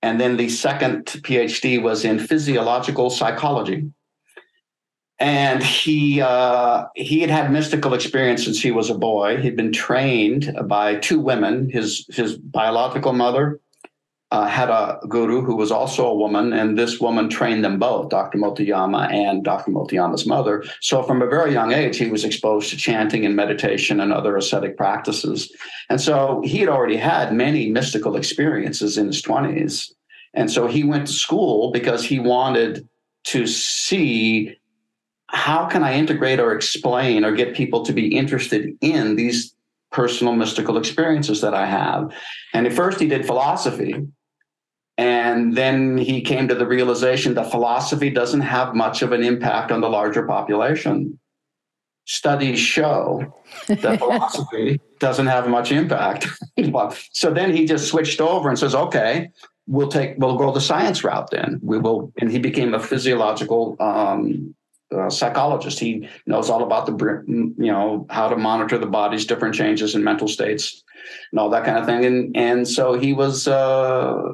[0.00, 3.90] and then the second PhD was in physiological psychology
[5.18, 9.36] and he uh, he had had mystical experience since he was a boy.
[9.36, 11.70] He'd been trained by two women.
[11.70, 13.60] His his biological mother
[14.32, 18.08] uh, had a guru who was also a woman, and this woman trained them both,
[18.08, 18.38] Dr.
[18.38, 19.70] Motoyama and Dr.
[19.70, 20.64] Motoyama's mother.
[20.80, 24.36] So from a very young age, he was exposed to chanting and meditation and other
[24.38, 25.54] ascetic practices.
[25.90, 29.92] And so he had already had many mystical experiences in his twenties.
[30.32, 32.88] And so he went to school because he wanted
[33.24, 34.56] to see
[35.32, 39.54] how can I integrate or explain or get people to be interested in these
[39.90, 42.14] personal mystical experiences that I have?
[42.52, 43.94] And at first, he did philosophy.
[44.98, 49.72] And then he came to the realization that philosophy doesn't have much of an impact
[49.72, 51.18] on the larger population.
[52.04, 53.34] Studies show
[53.68, 56.28] that philosophy doesn't have much impact.
[57.12, 59.30] so then he just switched over and says, okay,
[59.66, 61.58] we'll take, we'll go the science route then.
[61.62, 64.54] We will, and he became a physiological um,
[64.92, 65.78] uh, psychologist.
[65.78, 70.04] He knows all about the, you know, how to monitor the body's different changes in
[70.04, 70.82] mental states
[71.30, 72.04] and all that kind of thing.
[72.04, 74.32] And and so he was, uh,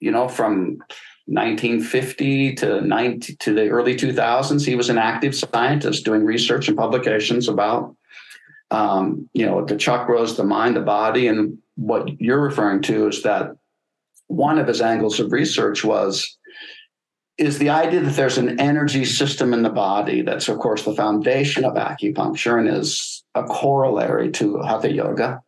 [0.00, 0.78] you know, from
[1.26, 6.76] 1950 to 90 to the early 2000s, he was an active scientist doing research and
[6.76, 7.96] publications about,
[8.70, 13.22] um, you know, the chakras, the mind, the body, and what you're referring to is
[13.22, 13.56] that
[14.28, 16.36] one of his angles of research was
[17.38, 20.94] is the idea that there's an energy system in the body that's, of course, the
[20.94, 25.42] foundation of acupuncture and is a corollary to hatha yoga.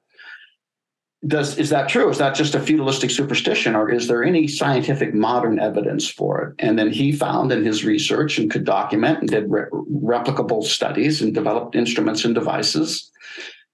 [1.27, 2.09] does is that true?
[2.11, 6.55] Is that just a feudalistic superstition, or is there any scientific modern evidence for it?
[6.59, 11.23] And then he found in his research and could document and did re- replicable studies
[11.23, 13.11] and developed instruments and devices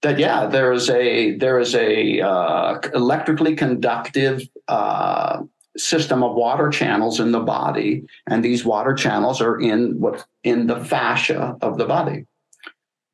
[0.05, 5.41] that yeah, there is a there is a uh, electrically conductive uh,
[5.77, 10.67] system of water channels in the body, and these water channels are in what in
[10.67, 12.25] the fascia of the body,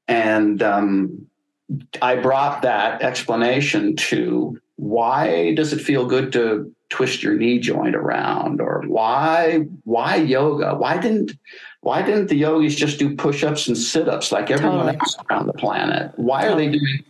[0.08, 1.28] and um,
[2.02, 7.96] I brought that explanation to why does it feel good to twist your knee joint
[7.96, 11.32] around or why why yoga why didn't
[11.82, 14.98] why didn't the yogis just do push-ups and sit-ups like everyone totally.
[15.00, 16.68] else around the planet why totally.
[16.68, 17.04] are they doing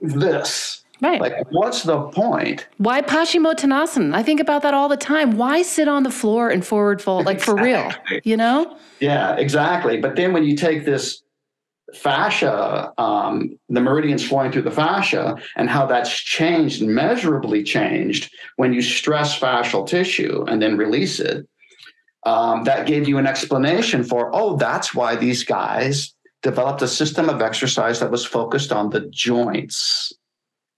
[0.00, 5.36] this right like what's the point why paschimottanasana i think about that all the time
[5.36, 7.58] why sit on the floor and forward fold like exactly.
[7.58, 11.22] for real you know yeah exactly but then when you take this
[11.94, 18.72] fascia, um, the meridians flowing through the fascia, and how that's changed, measurably changed when
[18.72, 21.46] you stress fascial tissue and then release it.
[22.26, 27.28] Um, that gave you an explanation for, oh, that's why these guys developed a system
[27.28, 30.12] of exercise that was focused on the joints.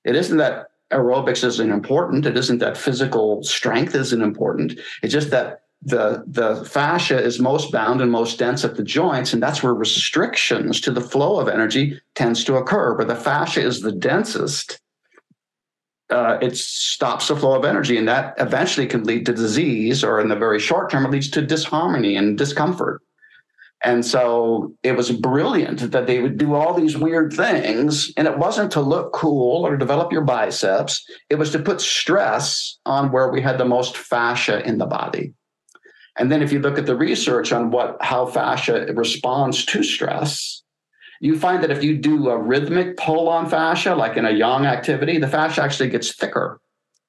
[0.04, 2.26] It isn't that aerobics isn't important.
[2.26, 4.78] It isn't that physical strength isn't important.
[5.02, 9.32] It's just that the the fascia is most bound and most dense at the joints
[9.32, 13.60] and that's where restrictions to the flow of energy tends to occur where the fascia
[13.60, 14.80] is the densest
[16.10, 20.20] uh, it stops the flow of energy and that eventually can lead to disease or
[20.20, 23.02] in the very short term it leads to disharmony and discomfort
[23.84, 28.12] and so it was brilliant that they would do all these weird things.
[28.16, 32.78] And it wasn't to look cool or develop your biceps, it was to put stress
[32.86, 35.34] on where we had the most fascia in the body.
[36.16, 40.62] And then if you look at the research on what how fascia responds to stress,
[41.20, 44.66] you find that if you do a rhythmic pull on fascia, like in a yang
[44.66, 46.60] activity, the fascia actually gets thicker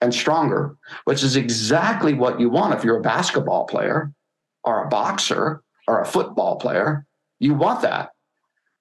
[0.02, 4.12] and stronger, which is exactly what you want if you're a basketball player
[4.64, 7.06] or a boxer or a football player.
[7.40, 8.12] You want that.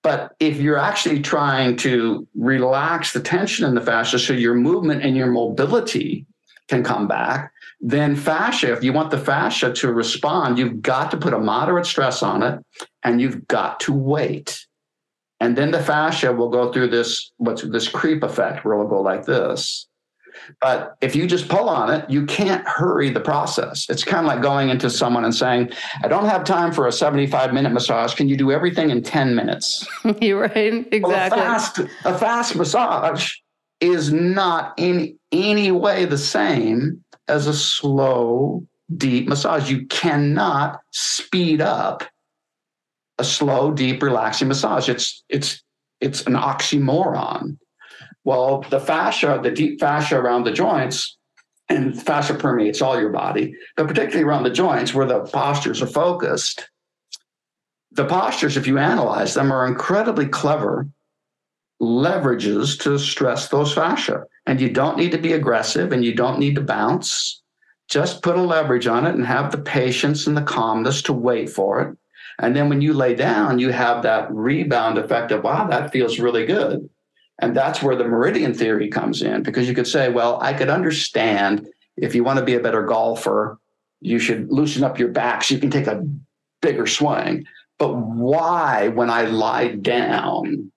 [0.03, 5.03] But if you're actually trying to relax the tension in the fascia so your movement
[5.03, 6.27] and your mobility
[6.69, 11.17] can come back, then fascia, if you want the fascia to respond, you've got to
[11.17, 12.65] put a moderate stress on it
[13.03, 14.67] and you've got to wait.
[15.41, 19.01] And then the fascia will go through this what's this creep effect where it'll go
[19.01, 19.89] like this.
[20.61, 23.89] But if you just pull on it, you can't hurry the process.
[23.89, 25.71] It's kind of like going into someone and saying,
[26.03, 28.15] I don't have time for a 75 minute massage.
[28.15, 29.87] Can you do everything in 10 minutes?
[30.21, 30.87] You're right.
[30.93, 31.01] Exactly.
[31.01, 33.33] Well, a, fast, a fast massage
[33.81, 38.67] is not in any way the same as a slow,
[38.97, 39.71] deep massage.
[39.71, 42.05] You cannot speed up
[43.19, 44.89] a slow, deep, relaxing massage.
[44.89, 45.63] It's it's
[46.01, 47.59] it's an oxymoron.
[48.25, 51.17] Well, the fascia, the deep fascia around the joints,
[51.69, 55.87] and fascia permeates all your body, but particularly around the joints where the postures are
[55.87, 56.69] focused.
[57.93, 60.87] The postures, if you analyze them, are incredibly clever
[61.81, 64.23] leverages to stress those fascia.
[64.47, 67.43] And you don't need to be aggressive and you don't need to bounce.
[67.89, 71.51] Just put a leverage on it and have the patience and the calmness to wait
[71.51, 71.99] for it.
[72.39, 76.19] And then when you lay down, you have that rebound effect of, wow, that feels
[76.19, 76.89] really good.
[77.43, 80.71] And that's where the meridian theory comes in because you could say, well, I could
[80.71, 81.67] understand
[81.97, 83.59] if you want to be a better golfer,
[84.01, 86.07] you should loosen up your back so you can take a
[86.61, 87.45] bigger swing.
[87.81, 90.71] But why, when I lie down,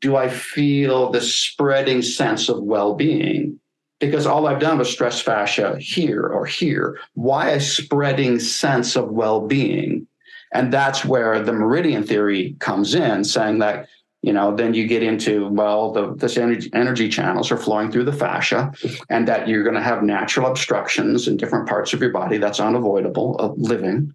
[0.00, 3.60] do I feel the spreading sense of well being?
[4.00, 6.98] Because all I've done was stress fascia here or here.
[7.12, 10.06] Why a spreading sense of well being?
[10.54, 13.88] And that's where the meridian theory comes in, saying that,
[14.26, 18.06] you know, then you get into, well, the this energy, energy channels are flowing through
[18.06, 18.72] the fascia,
[19.08, 22.36] and that you're going to have natural obstructions in different parts of your body.
[22.36, 24.12] That's unavoidable of living.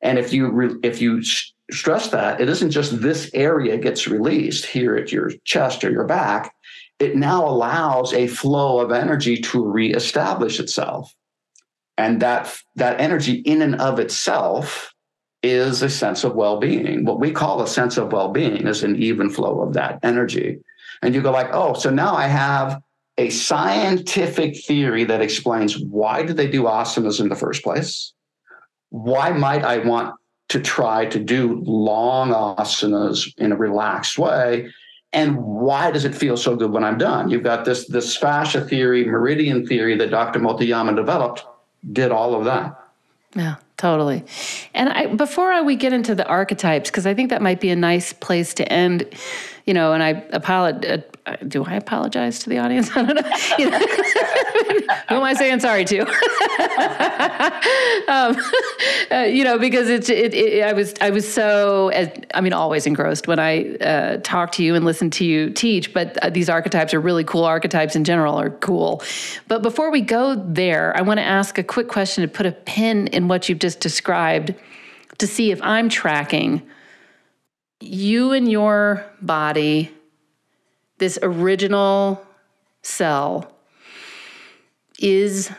[0.00, 1.24] And if you re, if you
[1.72, 6.06] stress that it isn't just this area gets released here at your chest or your
[6.06, 6.54] back,
[7.00, 11.12] it now allows a flow of energy to reestablish itself.
[11.96, 14.94] And that, that energy in and of itself
[15.48, 17.04] is a sense of well-being.
[17.04, 20.58] What we call a sense of well-being is an even flow of that energy.
[21.02, 22.82] And you go like, oh, so now I have
[23.16, 28.12] a scientific theory that explains why did they do asanas in the first place?
[28.90, 30.14] Why might I want
[30.48, 34.70] to try to do long asanas in a relaxed way.
[35.12, 37.30] And why does it feel so good when I'm done?
[37.30, 40.38] You've got this, this fascia theory, meridian theory that Dr.
[40.38, 41.44] Motoyama developed,
[41.92, 42.78] did all of that.
[43.34, 44.24] Yeah, totally.
[44.74, 47.70] And I, before I, we get into the archetypes, because I think that might be
[47.70, 49.06] a nice place to end,
[49.64, 51.02] you know, and I, apologize.
[51.24, 52.90] Uh, do I apologize to the audience?
[52.96, 53.30] I don't know.
[53.58, 53.78] You know?
[55.08, 56.00] Who am I saying sorry to?
[58.08, 58.36] um,
[59.10, 61.90] uh, you know, because it's it, it, I was I was so
[62.34, 65.92] I mean always engrossed when I uh, talk to you and listen to you teach.
[65.92, 67.44] But uh, these archetypes are really cool.
[67.44, 69.02] Archetypes in general are cool.
[69.46, 72.52] But before we go there, I want to ask a quick question to put a
[72.52, 74.54] pin in what you've just described
[75.18, 76.62] to see if I'm tracking
[77.80, 79.92] you and your body
[80.98, 82.24] this original
[82.82, 83.57] cell
[84.98, 85.50] is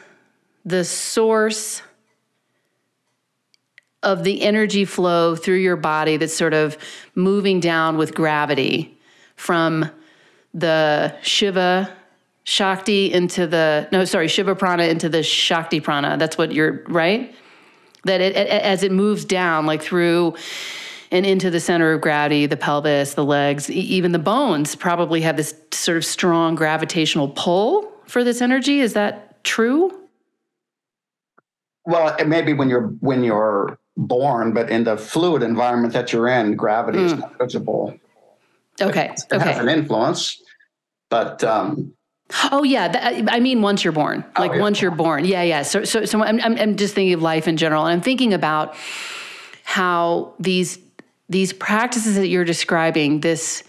[0.65, 1.81] the source
[4.03, 6.77] of the energy flow through your body that's sort of
[7.15, 8.97] moving down with gravity
[9.35, 9.89] from
[10.53, 11.91] the Shiva
[12.43, 16.17] Shakti into the, no, sorry, Shiva Prana into the Shakti Prana.
[16.17, 17.35] That's what you're, right?
[18.05, 20.35] That it, as it moves down, like through
[21.11, 25.37] and into the center of gravity, the pelvis, the legs, even the bones probably have
[25.37, 28.79] this sort of strong gravitational pull for this energy.
[28.79, 30.07] Is that true?
[31.85, 36.55] Well, maybe when you're when you're born, but in the fluid environment that you're in,
[36.55, 37.05] gravity mm.
[37.05, 37.19] is hmm.
[37.19, 37.97] not visible.
[38.81, 39.05] Okay.
[39.05, 39.51] It, it okay.
[39.53, 40.41] has an influence,
[41.09, 41.93] but um,
[42.51, 44.61] Oh yeah, I mean once you're born, oh, like oh, yeah.
[44.61, 45.63] once you're born, yeah, yeah.
[45.63, 48.75] So, so, so I'm, I'm just thinking of life in general, and I'm thinking about
[49.63, 50.77] how these
[51.27, 53.63] these practices that you're describing, this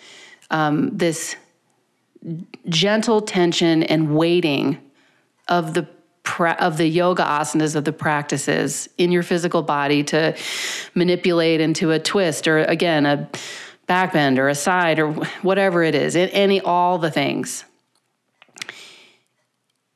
[0.51, 1.37] um, this
[2.69, 4.79] gentle tension and waiting
[5.51, 5.87] of the
[6.61, 10.37] of the yoga asanas of the practices in your physical body to
[10.95, 13.29] manipulate into a twist or again a
[13.89, 17.65] backbend or a side or whatever it is any all the things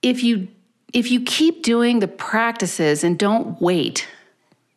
[0.03, 0.49] if you
[0.93, 4.07] if you keep doing the practices and don't wait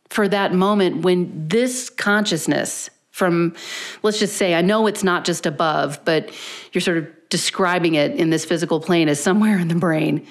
[0.09, 3.55] for that moment when this consciousness from,
[4.03, 6.31] let's just say, I know it's not just above, but
[6.71, 10.25] you're sort of describing it in this physical plane as somewhere in the brain.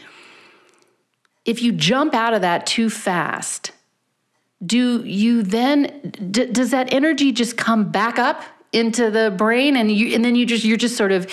[1.47, 3.71] If you jump out of that too fast,
[4.65, 8.43] do you then, d- does that energy just come back up
[8.73, 11.27] into the brain and you and then you just you're just sort of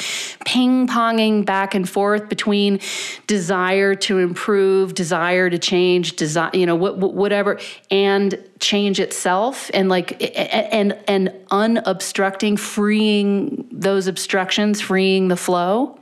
[0.45, 2.79] ping-ponging back and forth between
[3.27, 7.59] desire to improve desire to change desire you know what, whatever
[7.89, 15.99] and change itself and like and and unobstructing freeing those obstructions freeing the flow?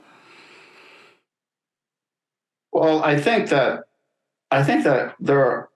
[2.71, 3.85] Well i think that
[4.51, 5.69] i think that there are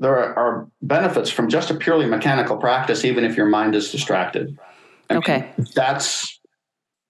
[0.00, 4.56] there are benefits from just a purely mechanical practice even if your mind is distracted
[5.10, 5.52] I okay.
[5.56, 6.38] Mean, that's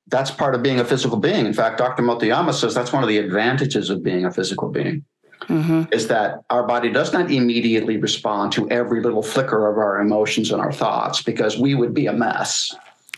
[0.09, 1.47] that's part of being a physical being.
[1.47, 2.03] In fact, Dr.
[2.03, 5.05] Motoyama says that's one of the advantages of being a physical being.
[5.43, 5.85] Mm-hmm.
[5.93, 10.51] Is that our body does not immediately respond to every little flicker of our emotions
[10.51, 12.71] and our thoughts because we would be a mess.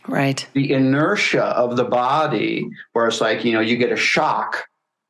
[0.06, 0.46] Right.
[0.54, 4.64] The inertia of the body, where it's like, you know, you get a shock,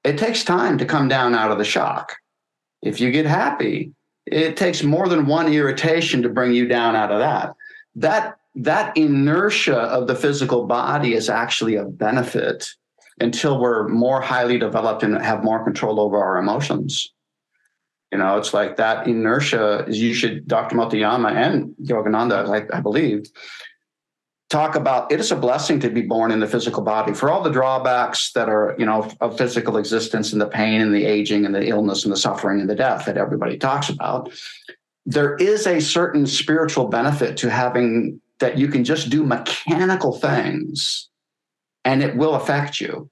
[0.04, 2.16] it takes time to come down out of the shock.
[2.82, 3.92] If you get happy,
[4.26, 7.54] it takes more than one irritation to bring you down out of that.
[7.96, 12.68] That that inertia of the physical body is actually a benefit
[13.20, 17.12] until we're more highly developed and have more control over our emotions.
[18.10, 20.74] You know, it's like that inertia is you should, Dr.
[20.74, 23.24] Motoyama and Yogananda, I, I believe,
[24.50, 27.40] talk about it is a blessing to be born in the physical body for all
[27.40, 31.46] the drawbacks that are, you know, of physical existence and the pain and the aging
[31.46, 34.30] and the illness and the suffering and the death that everybody talks about.
[35.06, 41.08] There is a certain spiritual benefit to having that you can just do mechanical things
[41.84, 43.08] and it will affect you.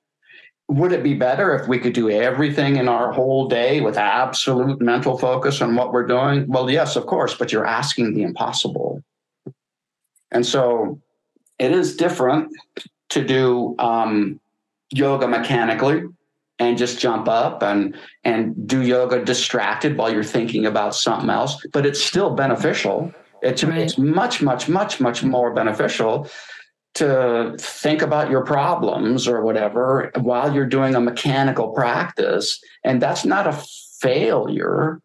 [0.70, 4.80] Would it be better if we could do everything in our whole day with absolute
[4.82, 6.46] mental focus on what we're doing?
[6.48, 9.02] Well, yes, of course, but you're asking the impossible.
[10.30, 11.00] And so
[11.58, 12.50] it is different
[13.10, 14.40] to do um,
[14.90, 16.02] yoga mechanically
[16.58, 21.64] and just jump up and and do yoga distracted while you're thinking about something else
[21.72, 23.78] but it's still beneficial it, right.
[23.78, 26.28] It's much, much, much, much more beneficial
[26.94, 32.60] to think about your problems or whatever while you're doing a mechanical practice.
[32.84, 33.64] And that's not a
[34.00, 35.00] failure.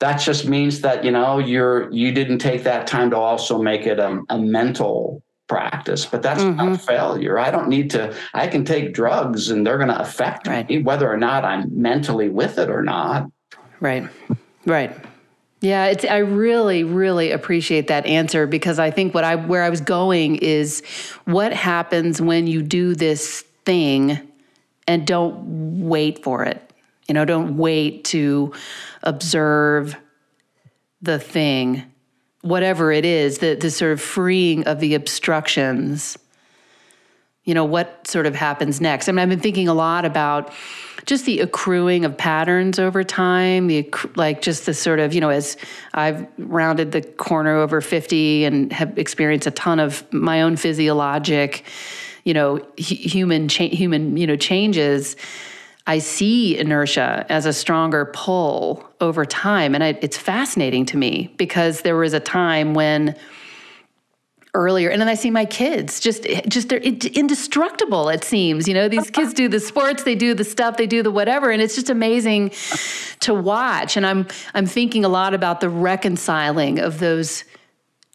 [0.00, 3.86] That just means that, you know, you're you didn't take that time to also make
[3.86, 6.70] it a, a mental practice, but that's mm-hmm.
[6.70, 7.36] not failure.
[7.36, 10.68] I don't need to, I can take drugs and they're going to affect right.
[10.68, 13.28] me whether or not I'm mentally with it or not.
[13.80, 14.08] Right.
[14.64, 14.96] Right.
[15.60, 19.68] Yeah, it's I really really appreciate that answer because I think what I where I
[19.68, 20.82] was going is
[21.26, 24.18] what happens when you do this thing
[24.86, 26.72] and don't wait for it.
[27.08, 28.54] You know, don't wait to
[29.02, 29.96] observe
[31.02, 31.84] the thing,
[32.42, 36.18] whatever it is, the the sort of freeing of the obstructions.
[37.44, 39.08] you know, what sort of happens next?
[39.08, 40.52] I mean, I've been thinking a lot about
[41.06, 45.30] just the accruing of patterns over time, the like just the sort of, you know,
[45.30, 45.56] as
[45.94, 51.64] I've rounded the corner over 50 and have experienced a ton of my own physiologic,
[52.24, 55.16] you know, human cha- human, you know, changes,
[55.90, 59.74] I see inertia as a stronger pull over time.
[59.74, 63.16] And I, it's fascinating to me because there was a time when
[64.52, 68.66] earlier and then i see my kids just just they're indestructible it seems.
[68.66, 71.52] You know these kids do the sports they do the stuff they do the whatever
[71.52, 72.50] and it's just amazing
[73.20, 73.96] to watch.
[73.96, 77.44] And i'm i'm thinking a lot about the reconciling of those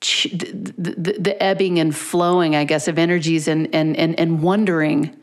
[0.01, 5.15] the, the, the ebbing and flowing i guess of energies and and and, and wondering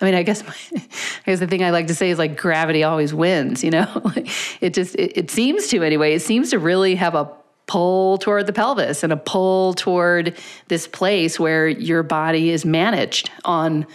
[0.00, 2.36] I mean, I guess my, I guess the thing I like to say is like
[2.36, 3.62] gravity always wins.
[3.62, 4.12] You know,
[4.60, 6.14] it just it, it seems to anyway.
[6.14, 7.30] It seems to really have a
[7.66, 10.36] pull toward the pelvis and a pull toward
[10.66, 13.86] this place where your body is managed on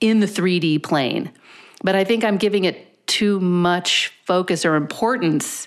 [0.00, 1.30] in the 3D plane.
[1.82, 5.66] But I think I'm giving it too much focus or importance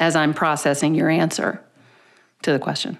[0.00, 1.62] as I'm processing your answer
[2.42, 2.98] to the question.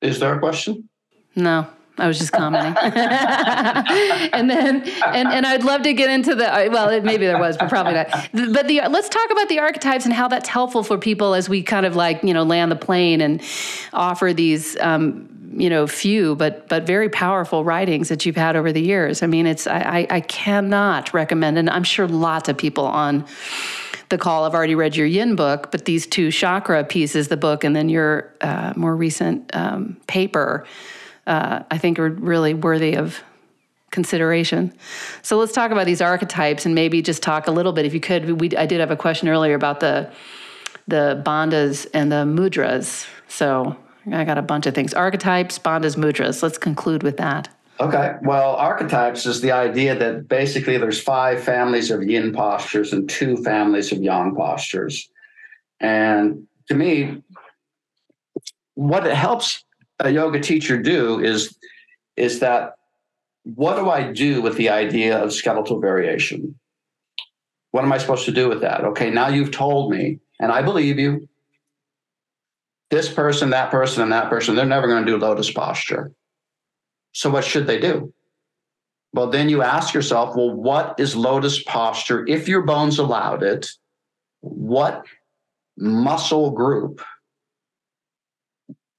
[0.00, 0.88] Is there a question?
[1.36, 1.66] No.
[1.98, 2.74] I was just commenting.
[2.82, 7.68] and then, and, and I'd love to get into the, well, maybe there was, but
[7.68, 8.08] probably not.
[8.32, 11.62] But the, let's talk about the archetypes and how that's helpful for people as we
[11.62, 13.42] kind of like, you know, land the plane and
[13.92, 18.72] offer these, um, you know, few but but very powerful writings that you've had over
[18.72, 19.22] the years.
[19.22, 23.26] I mean, it's I, I cannot recommend, and I'm sure lots of people on
[24.08, 27.64] the call have already read your yin book, but these two chakra pieces, the book,
[27.64, 30.66] and then your uh, more recent um, paper
[31.26, 33.22] uh, I think are really worthy of
[33.90, 34.72] consideration.
[35.22, 38.00] So let's talk about these archetypes and maybe just talk a little bit, if you
[38.00, 38.40] could.
[38.40, 40.10] We, I did have a question earlier about the
[40.88, 43.06] the bandhas and the mudras.
[43.28, 43.76] So
[44.10, 46.42] I got a bunch of things: archetypes, bandhas, mudras.
[46.42, 47.48] Let's conclude with that.
[47.80, 48.14] Okay.
[48.22, 53.36] Well, archetypes is the idea that basically there's five families of yin postures and two
[53.38, 55.08] families of yang postures.
[55.80, 57.22] And to me,
[58.74, 59.64] what it helps
[60.02, 61.56] a yoga teacher do is
[62.16, 62.74] is that
[63.44, 66.58] what do I do with the idea of skeletal variation?
[67.70, 68.84] What am I supposed to do with that?
[68.84, 71.28] Okay, now you've told me, and I believe you.
[72.90, 76.12] This person, that person, and that person, they're never going to do lotus posture.
[77.12, 78.12] So, what should they do?
[79.14, 82.26] Well, then you ask yourself, well, what is lotus posture?
[82.28, 83.68] If your bones allowed it,
[84.40, 85.06] what
[85.78, 87.02] muscle group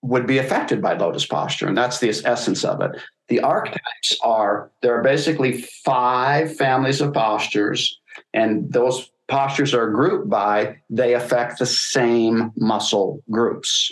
[0.04, 1.68] would be affected by lotus posture.
[1.68, 2.92] And that's the essence of it.
[3.30, 8.00] The archetypes are there are basically five families of postures,
[8.34, 13.92] and those postures are grouped by they affect the same muscle groups.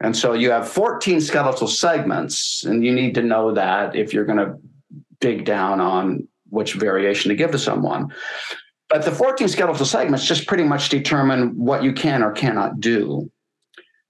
[0.00, 4.26] And so you have 14 skeletal segments, and you need to know that if you're
[4.26, 4.56] going to
[5.20, 8.12] dig down on which variation to give to someone.
[8.88, 13.30] But the 14 skeletal segments just pretty much determine what you can or cannot do.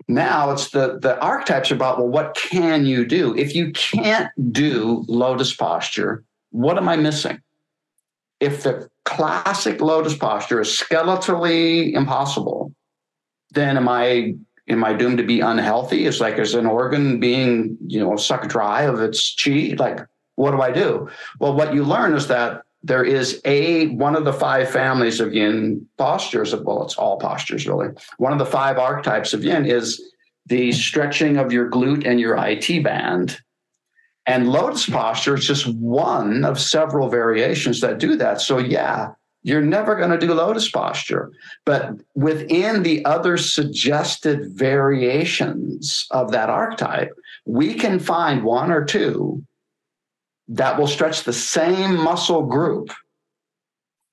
[0.09, 3.37] Now it's the the archetypes about well, what can you do?
[3.37, 7.43] If you can't do lotus posture, what am I missing?
[8.41, 12.73] If the classic lotus posture is skeletally impossible,
[13.51, 14.35] then am I
[14.69, 16.07] am I doomed to be unhealthy?
[16.07, 19.75] It's like is an organ being, you know, sucked dry of its chi?
[19.79, 20.01] Like,
[20.37, 21.11] what do I do?
[21.39, 25.35] Well, what you learn is that there is a one of the five families of
[25.35, 27.89] yin postures of well it's all postures really.
[28.19, 30.01] One of the five archetypes of yin is
[30.47, 33.41] the stretching of your glute and your it band.
[34.27, 38.41] And lotus posture is just one of several variations that do that.
[38.41, 39.13] So yeah
[39.45, 41.31] you're never going to do lotus posture.
[41.65, 47.17] But within the other suggested variations of that archetype
[47.49, 49.43] we can find one or two
[50.49, 52.91] that will stretch the same muscle group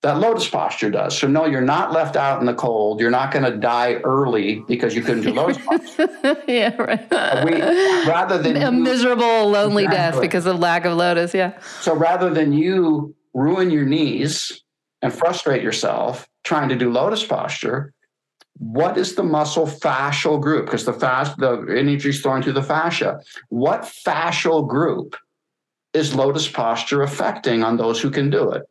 [0.05, 1.17] that lotus posture does.
[1.17, 2.99] So no, you're not left out in the cold.
[2.99, 6.07] You're not going to die early because you couldn't do lotus posture.
[6.47, 7.43] yeah, right.
[7.43, 7.59] We,
[8.07, 10.11] rather than a you, miserable, lonely exactly.
[10.11, 11.33] death because of lack of lotus.
[11.33, 11.59] Yeah.
[11.81, 14.61] So rather than you ruin your knees
[15.01, 17.91] and frustrate yourself trying to do lotus posture,
[18.57, 20.65] what is the muscle fascial group?
[20.65, 23.21] Because the fast, the energy is flowing through the fascia.
[23.49, 25.15] What fascial group
[25.95, 28.63] is lotus posture affecting on those who can do it?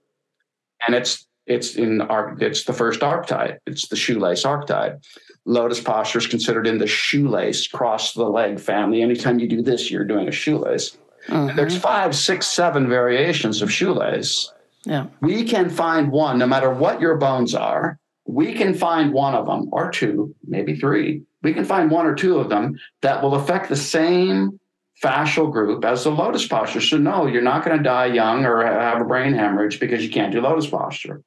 [0.87, 3.61] And it's it's in our it's the first archetype.
[3.67, 5.03] It's the shoelace archetype.
[5.47, 9.03] Lotus posture is considered in the shoelace cross the leg family.
[9.03, 10.97] Anytime you do this, you're doing a shoelace.
[11.29, 11.57] Mm-hmm.
[11.57, 14.53] There's five, six, seven variations of shoelace.
[14.85, 15.07] Yeah.
[15.21, 19.47] We can find one, no matter what your bones are, we can find one of
[19.47, 21.23] them or two, maybe three.
[21.43, 24.59] We can find one or two of them that will affect the same
[25.03, 26.81] fascial group as the lotus posture.
[26.81, 30.11] So, no, you're not going to die young or have a brain hemorrhage because you
[30.11, 31.23] can't do lotus posture.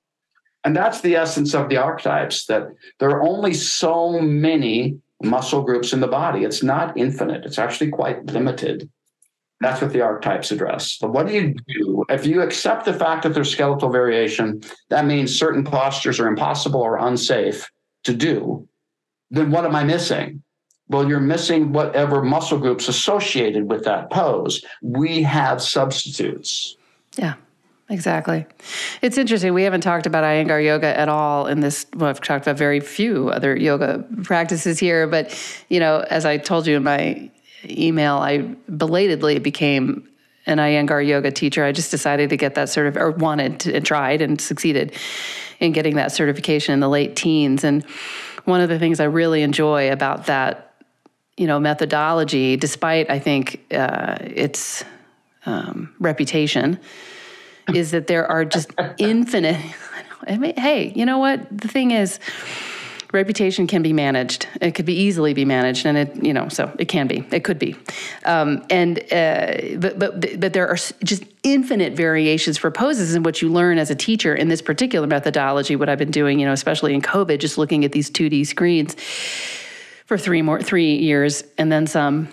[0.63, 2.68] And that's the essence of the archetypes that
[2.99, 6.43] there are only so many muscle groups in the body.
[6.43, 8.89] It's not infinite, it's actually quite limited.
[9.59, 10.97] That's what the archetypes address.
[10.99, 12.03] But what do you do?
[12.09, 16.82] If you accept the fact that there's skeletal variation, that means certain postures are impossible
[16.82, 17.68] or unsafe
[18.03, 18.68] to do,
[19.32, 20.43] then what am I missing?
[20.89, 24.63] Well, you're missing whatever muscle groups associated with that pose.
[24.81, 26.77] We have substitutes.
[27.17, 27.35] Yeah.
[27.89, 28.45] Exactly.
[29.01, 29.53] It's interesting.
[29.53, 31.85] We haven't talked about Iyengar yoga at all in this.
[31.95, 35.33] Well, I've talked about very few other yoga practices here, but
[35.69, 37.31] you know, as I told you in my
[37.63, 38.39] email, I
[38.75, 40.05] belatedly became
[40.47, 41.63] an Iyengar yoga teacher.
[41.63, 44.93] I just decided to get that sort of, or wanted to, and tried and succeeded
[45.61, 47.63] in getting that certification in the late teens.
[47.63, 47.85] And
[48.43, 50.66] one of the things I really enjoy about that,
[51.38, 54.83] you know, methodology, despite I think uh, its
[55.45, 56.79] um, reputation
[57.73, 59.63] is that there are just infinite.
[60.27, 61.45] I mean, hey, you know what?
[61.55, 62.19] The thing is,
[63.13, 64.47] reputation can be managed.
[64.59, 67.23] It could be easily be managed, and it, you know, so it can be.
[67.31, 67.75] It could be,
[68.25, 73.43] um, and uh, but but but there are just infinite variations for poses, and what
[73.43, 75.75] you learn as a teacher in this particular methodology.
[75.75, 78.43] What I've been doing, you know, especially in COVID, just looking at these two D
[78.43, 78.95] screens
[80.08, 82.30] for three more three years and then some,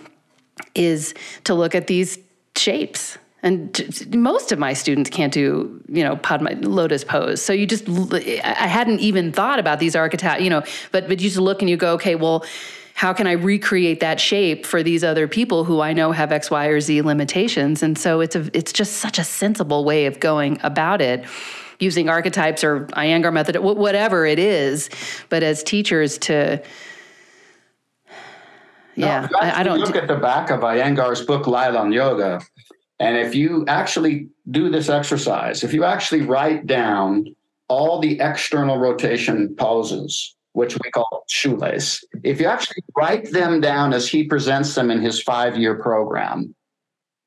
[0.74, 1.12] is
[1.42, 2.18] to look at these
[2.56, 3.18] shapes.
[3.42, 7.42] And most of my students can't do you know padma lotus pose.
[7.42, 10.62] So you just i hadn't even thought about these archetypes you know
[10.92, 12.44] but but you just look and you go okay well
[12.94, 16.50] how can i recreate that shape for these other people who i know have x
[16.50, 17.82] y or z limitations?
[17.82, 21.26] And so it's a it's just such a sensible way of going about it
[21.80, 24.88] using archetypes or iyengar method whatever it is.
[25.28, 26.62] But as teachers to
[28.96, 32.40] yeah, no, I, I, don't look at the back of Iyengar's book, Light on Yoga.
[33.00, 37.34] And if you actually do this exercise, if you actually write down
[37.68, 43.92] all the external rotation poses, which we call shoelace, if you actually write them down
[43.92, 46.54] as he presents them in his five year program,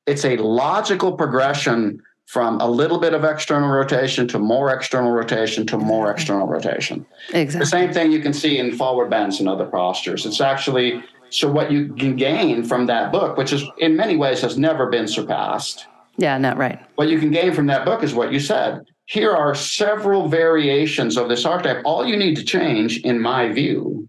[0.06, 5.66] it's a logical progression from a little bit of external rotation to more external rotation
[5.66, 7.04] to more external rotation.
[7.32, 7.60] Exactly.
[7.60, 10.26] The same thing you can see in forward bends and other postures.
[10.26, 14.40] It's actually so what you can gain from that book, which is in many ways
[14.40, 15.86] has never been surpassed.
[16.16, 16.80] Yeah, not right.
[16.96, 18.84] What you can gain from that book is what you said.
[19.06, 21.82] Here are several variations of this archetype.
[21.84, 24.08] All you need to change, in my view,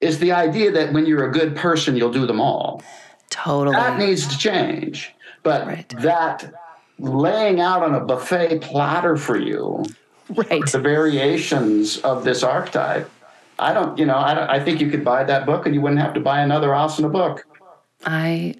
[0.00, 2.82] is the idea that when you're a good person, you'll do them all.
[3.30, 3.76] Totally.
[3.76, 5.14] That needs to change.
[5.42, 5.88] But right.
[6.00, 6.52] that
[6.98, 9.84] laying out on a buffet platter for you
[10.30, 10.66] right.
[10.70, 13.10] the variations of this archetype
[13.58, 16.00] I don't, you know, I, I think you could buy that book and you wouldn't
[16.00, 17.46] have to buy another Asana book.
[18.04, 18.54] I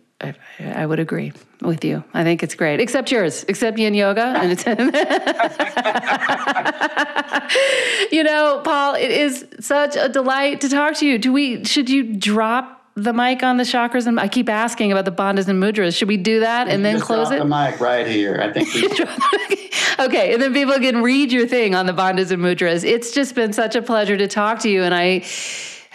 [0.58, 2.02] I would agree with you.
[2.14, 4.22] I think it's great, except yours, except Yin Yoga.
[4.22, 4.64] And it's
[8.12, 11.18] you know, Paul, it is such a delight to talk to you.
[11.18, 11.64] Do we?
[11.64, 14.06] Should you drop the mic on the chakras?
[14.06, 15.96] And I keep asking about the bandhas and mudras.
[15.96, 17.38] Should we do that and then close it?
[17.38, 18.40] The mic right here.
[18.42, 18.72] I think.
[18.74, 19.70] We-
[20.06, 22.84] okay, and then people can read your thing on the bandhas and mudras.
[22.84, 25.24] It's just been such a pleasure to talk to you, and I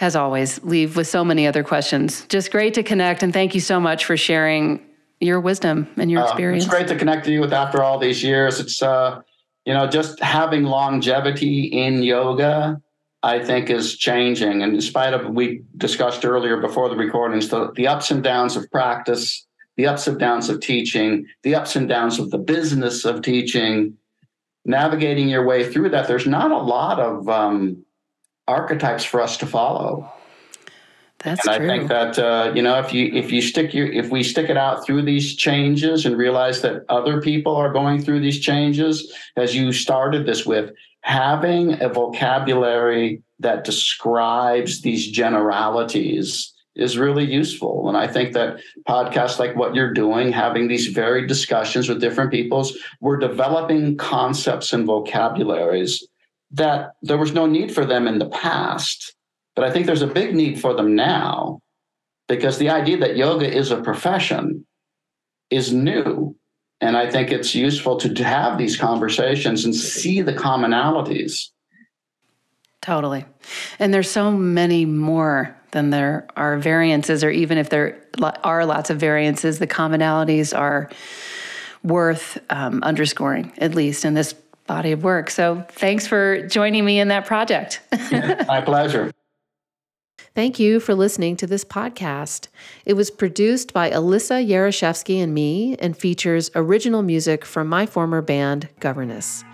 [0.02, 2.26] as always, leave with so many other questions.
[2.26, 4.84] Just great to connect, and thank you so much for sharing
[5.20, 6.64] your wisdom and your uh, experience.
[6.64, 8.58] It's great to connect to you with after all these years.
[8.58, 9.20] It's uh,
[9.64, 12.82] you know, just having longevity in yoga,
[13.22, 14.62] I think, is changing.
[14.62, 18.56] And in spite of we discussed earlier before the recordings, the, the ups and downs
[18.56, 19.46] of practice,
[19.76, 23.96] the ups and downs of teaching, the ups and downs of the business of teaching,
[24.64, 26.08] navigating your way through that.
[26.08, 27.84] There's not a lot of um,
[28.48, 30.10] archetypes for us to follow.
[31.18, 31.70] That's and true.
[31.70, 34.50] I think that uh, you know if you if you stick your if we stick
[34.50, 39.12] it out through these changes and realize that other people are going through these changes,
[39.36, 47.88] as you started this with, having a vocabulary that describes these generalities is really useful.
[47.88, 52.30] And I think that podcasts like what you're doing, having these varied discussions with different
[52.30, 56.06] peoples, we're developing concepts and vocabularies
[56.52, 59.14] that there was no need for them in the past.
[59.54, 61.60] But I think there's a big need for them now
[62.28, 64.66] because the idea that yoga is a profession
[65.50, 66.34] is new.
[66.82, 71.50] And I think it's useful to, to have these conversations and see the commonalities.
[72.80, 73.24] Totally.
[73.78, 78.02] And there's so many more than there are variances, or even if there
[78.42, 80.90] are lots of variances, the commonalities are
[81.84, 84.32] worth um, underscoring, at least in this
[84.66, 85.30] body of work.
[85.30, 87.80] So thanks for joining me in that project.
[88.10, 89.12] My pleasure.
[90.34, 92.48] Thank you for listening to this podcast.
[92.86, 98.22] It was produced by Alyssa Yarashevsky and me and features original music from my former
[98.22, 99.44] band, Governess.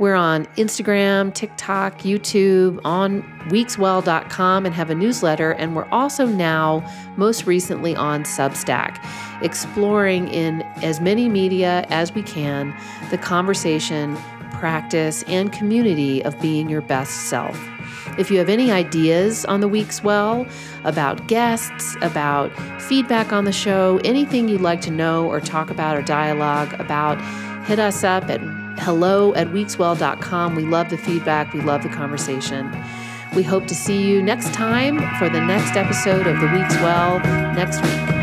[0.00, 5.52] We're on Instagram, TikTok, YouTube, on weekswell.com, and have a newsletter.
[5.52, 6.84] And we're also now,
[7.16, 9.00] most recently, on Substack,
[9.40, 12.76] exploring in as many media as we can
[13.10, 14.16] the conversation,
[14.52, 17.56] practice, and community of being your best self.
[18.18, 20.46] If you have any ideas on the Weeks Well,
[20.84, 22.50] about guests, about
[22.82, 27.20] feedback on the show, anything you'd like to know or talk about or dialogue about,
[27.64, 28.40] hit us up at
[28.80, 30.54] hello at weekswell.com.
[30.56, 32.70] We love the feedback, we love the conversation.
[33.36, 37.20] We hope to see you next time for the next episode of The Weeks Well
[37.54, 38.17] next week.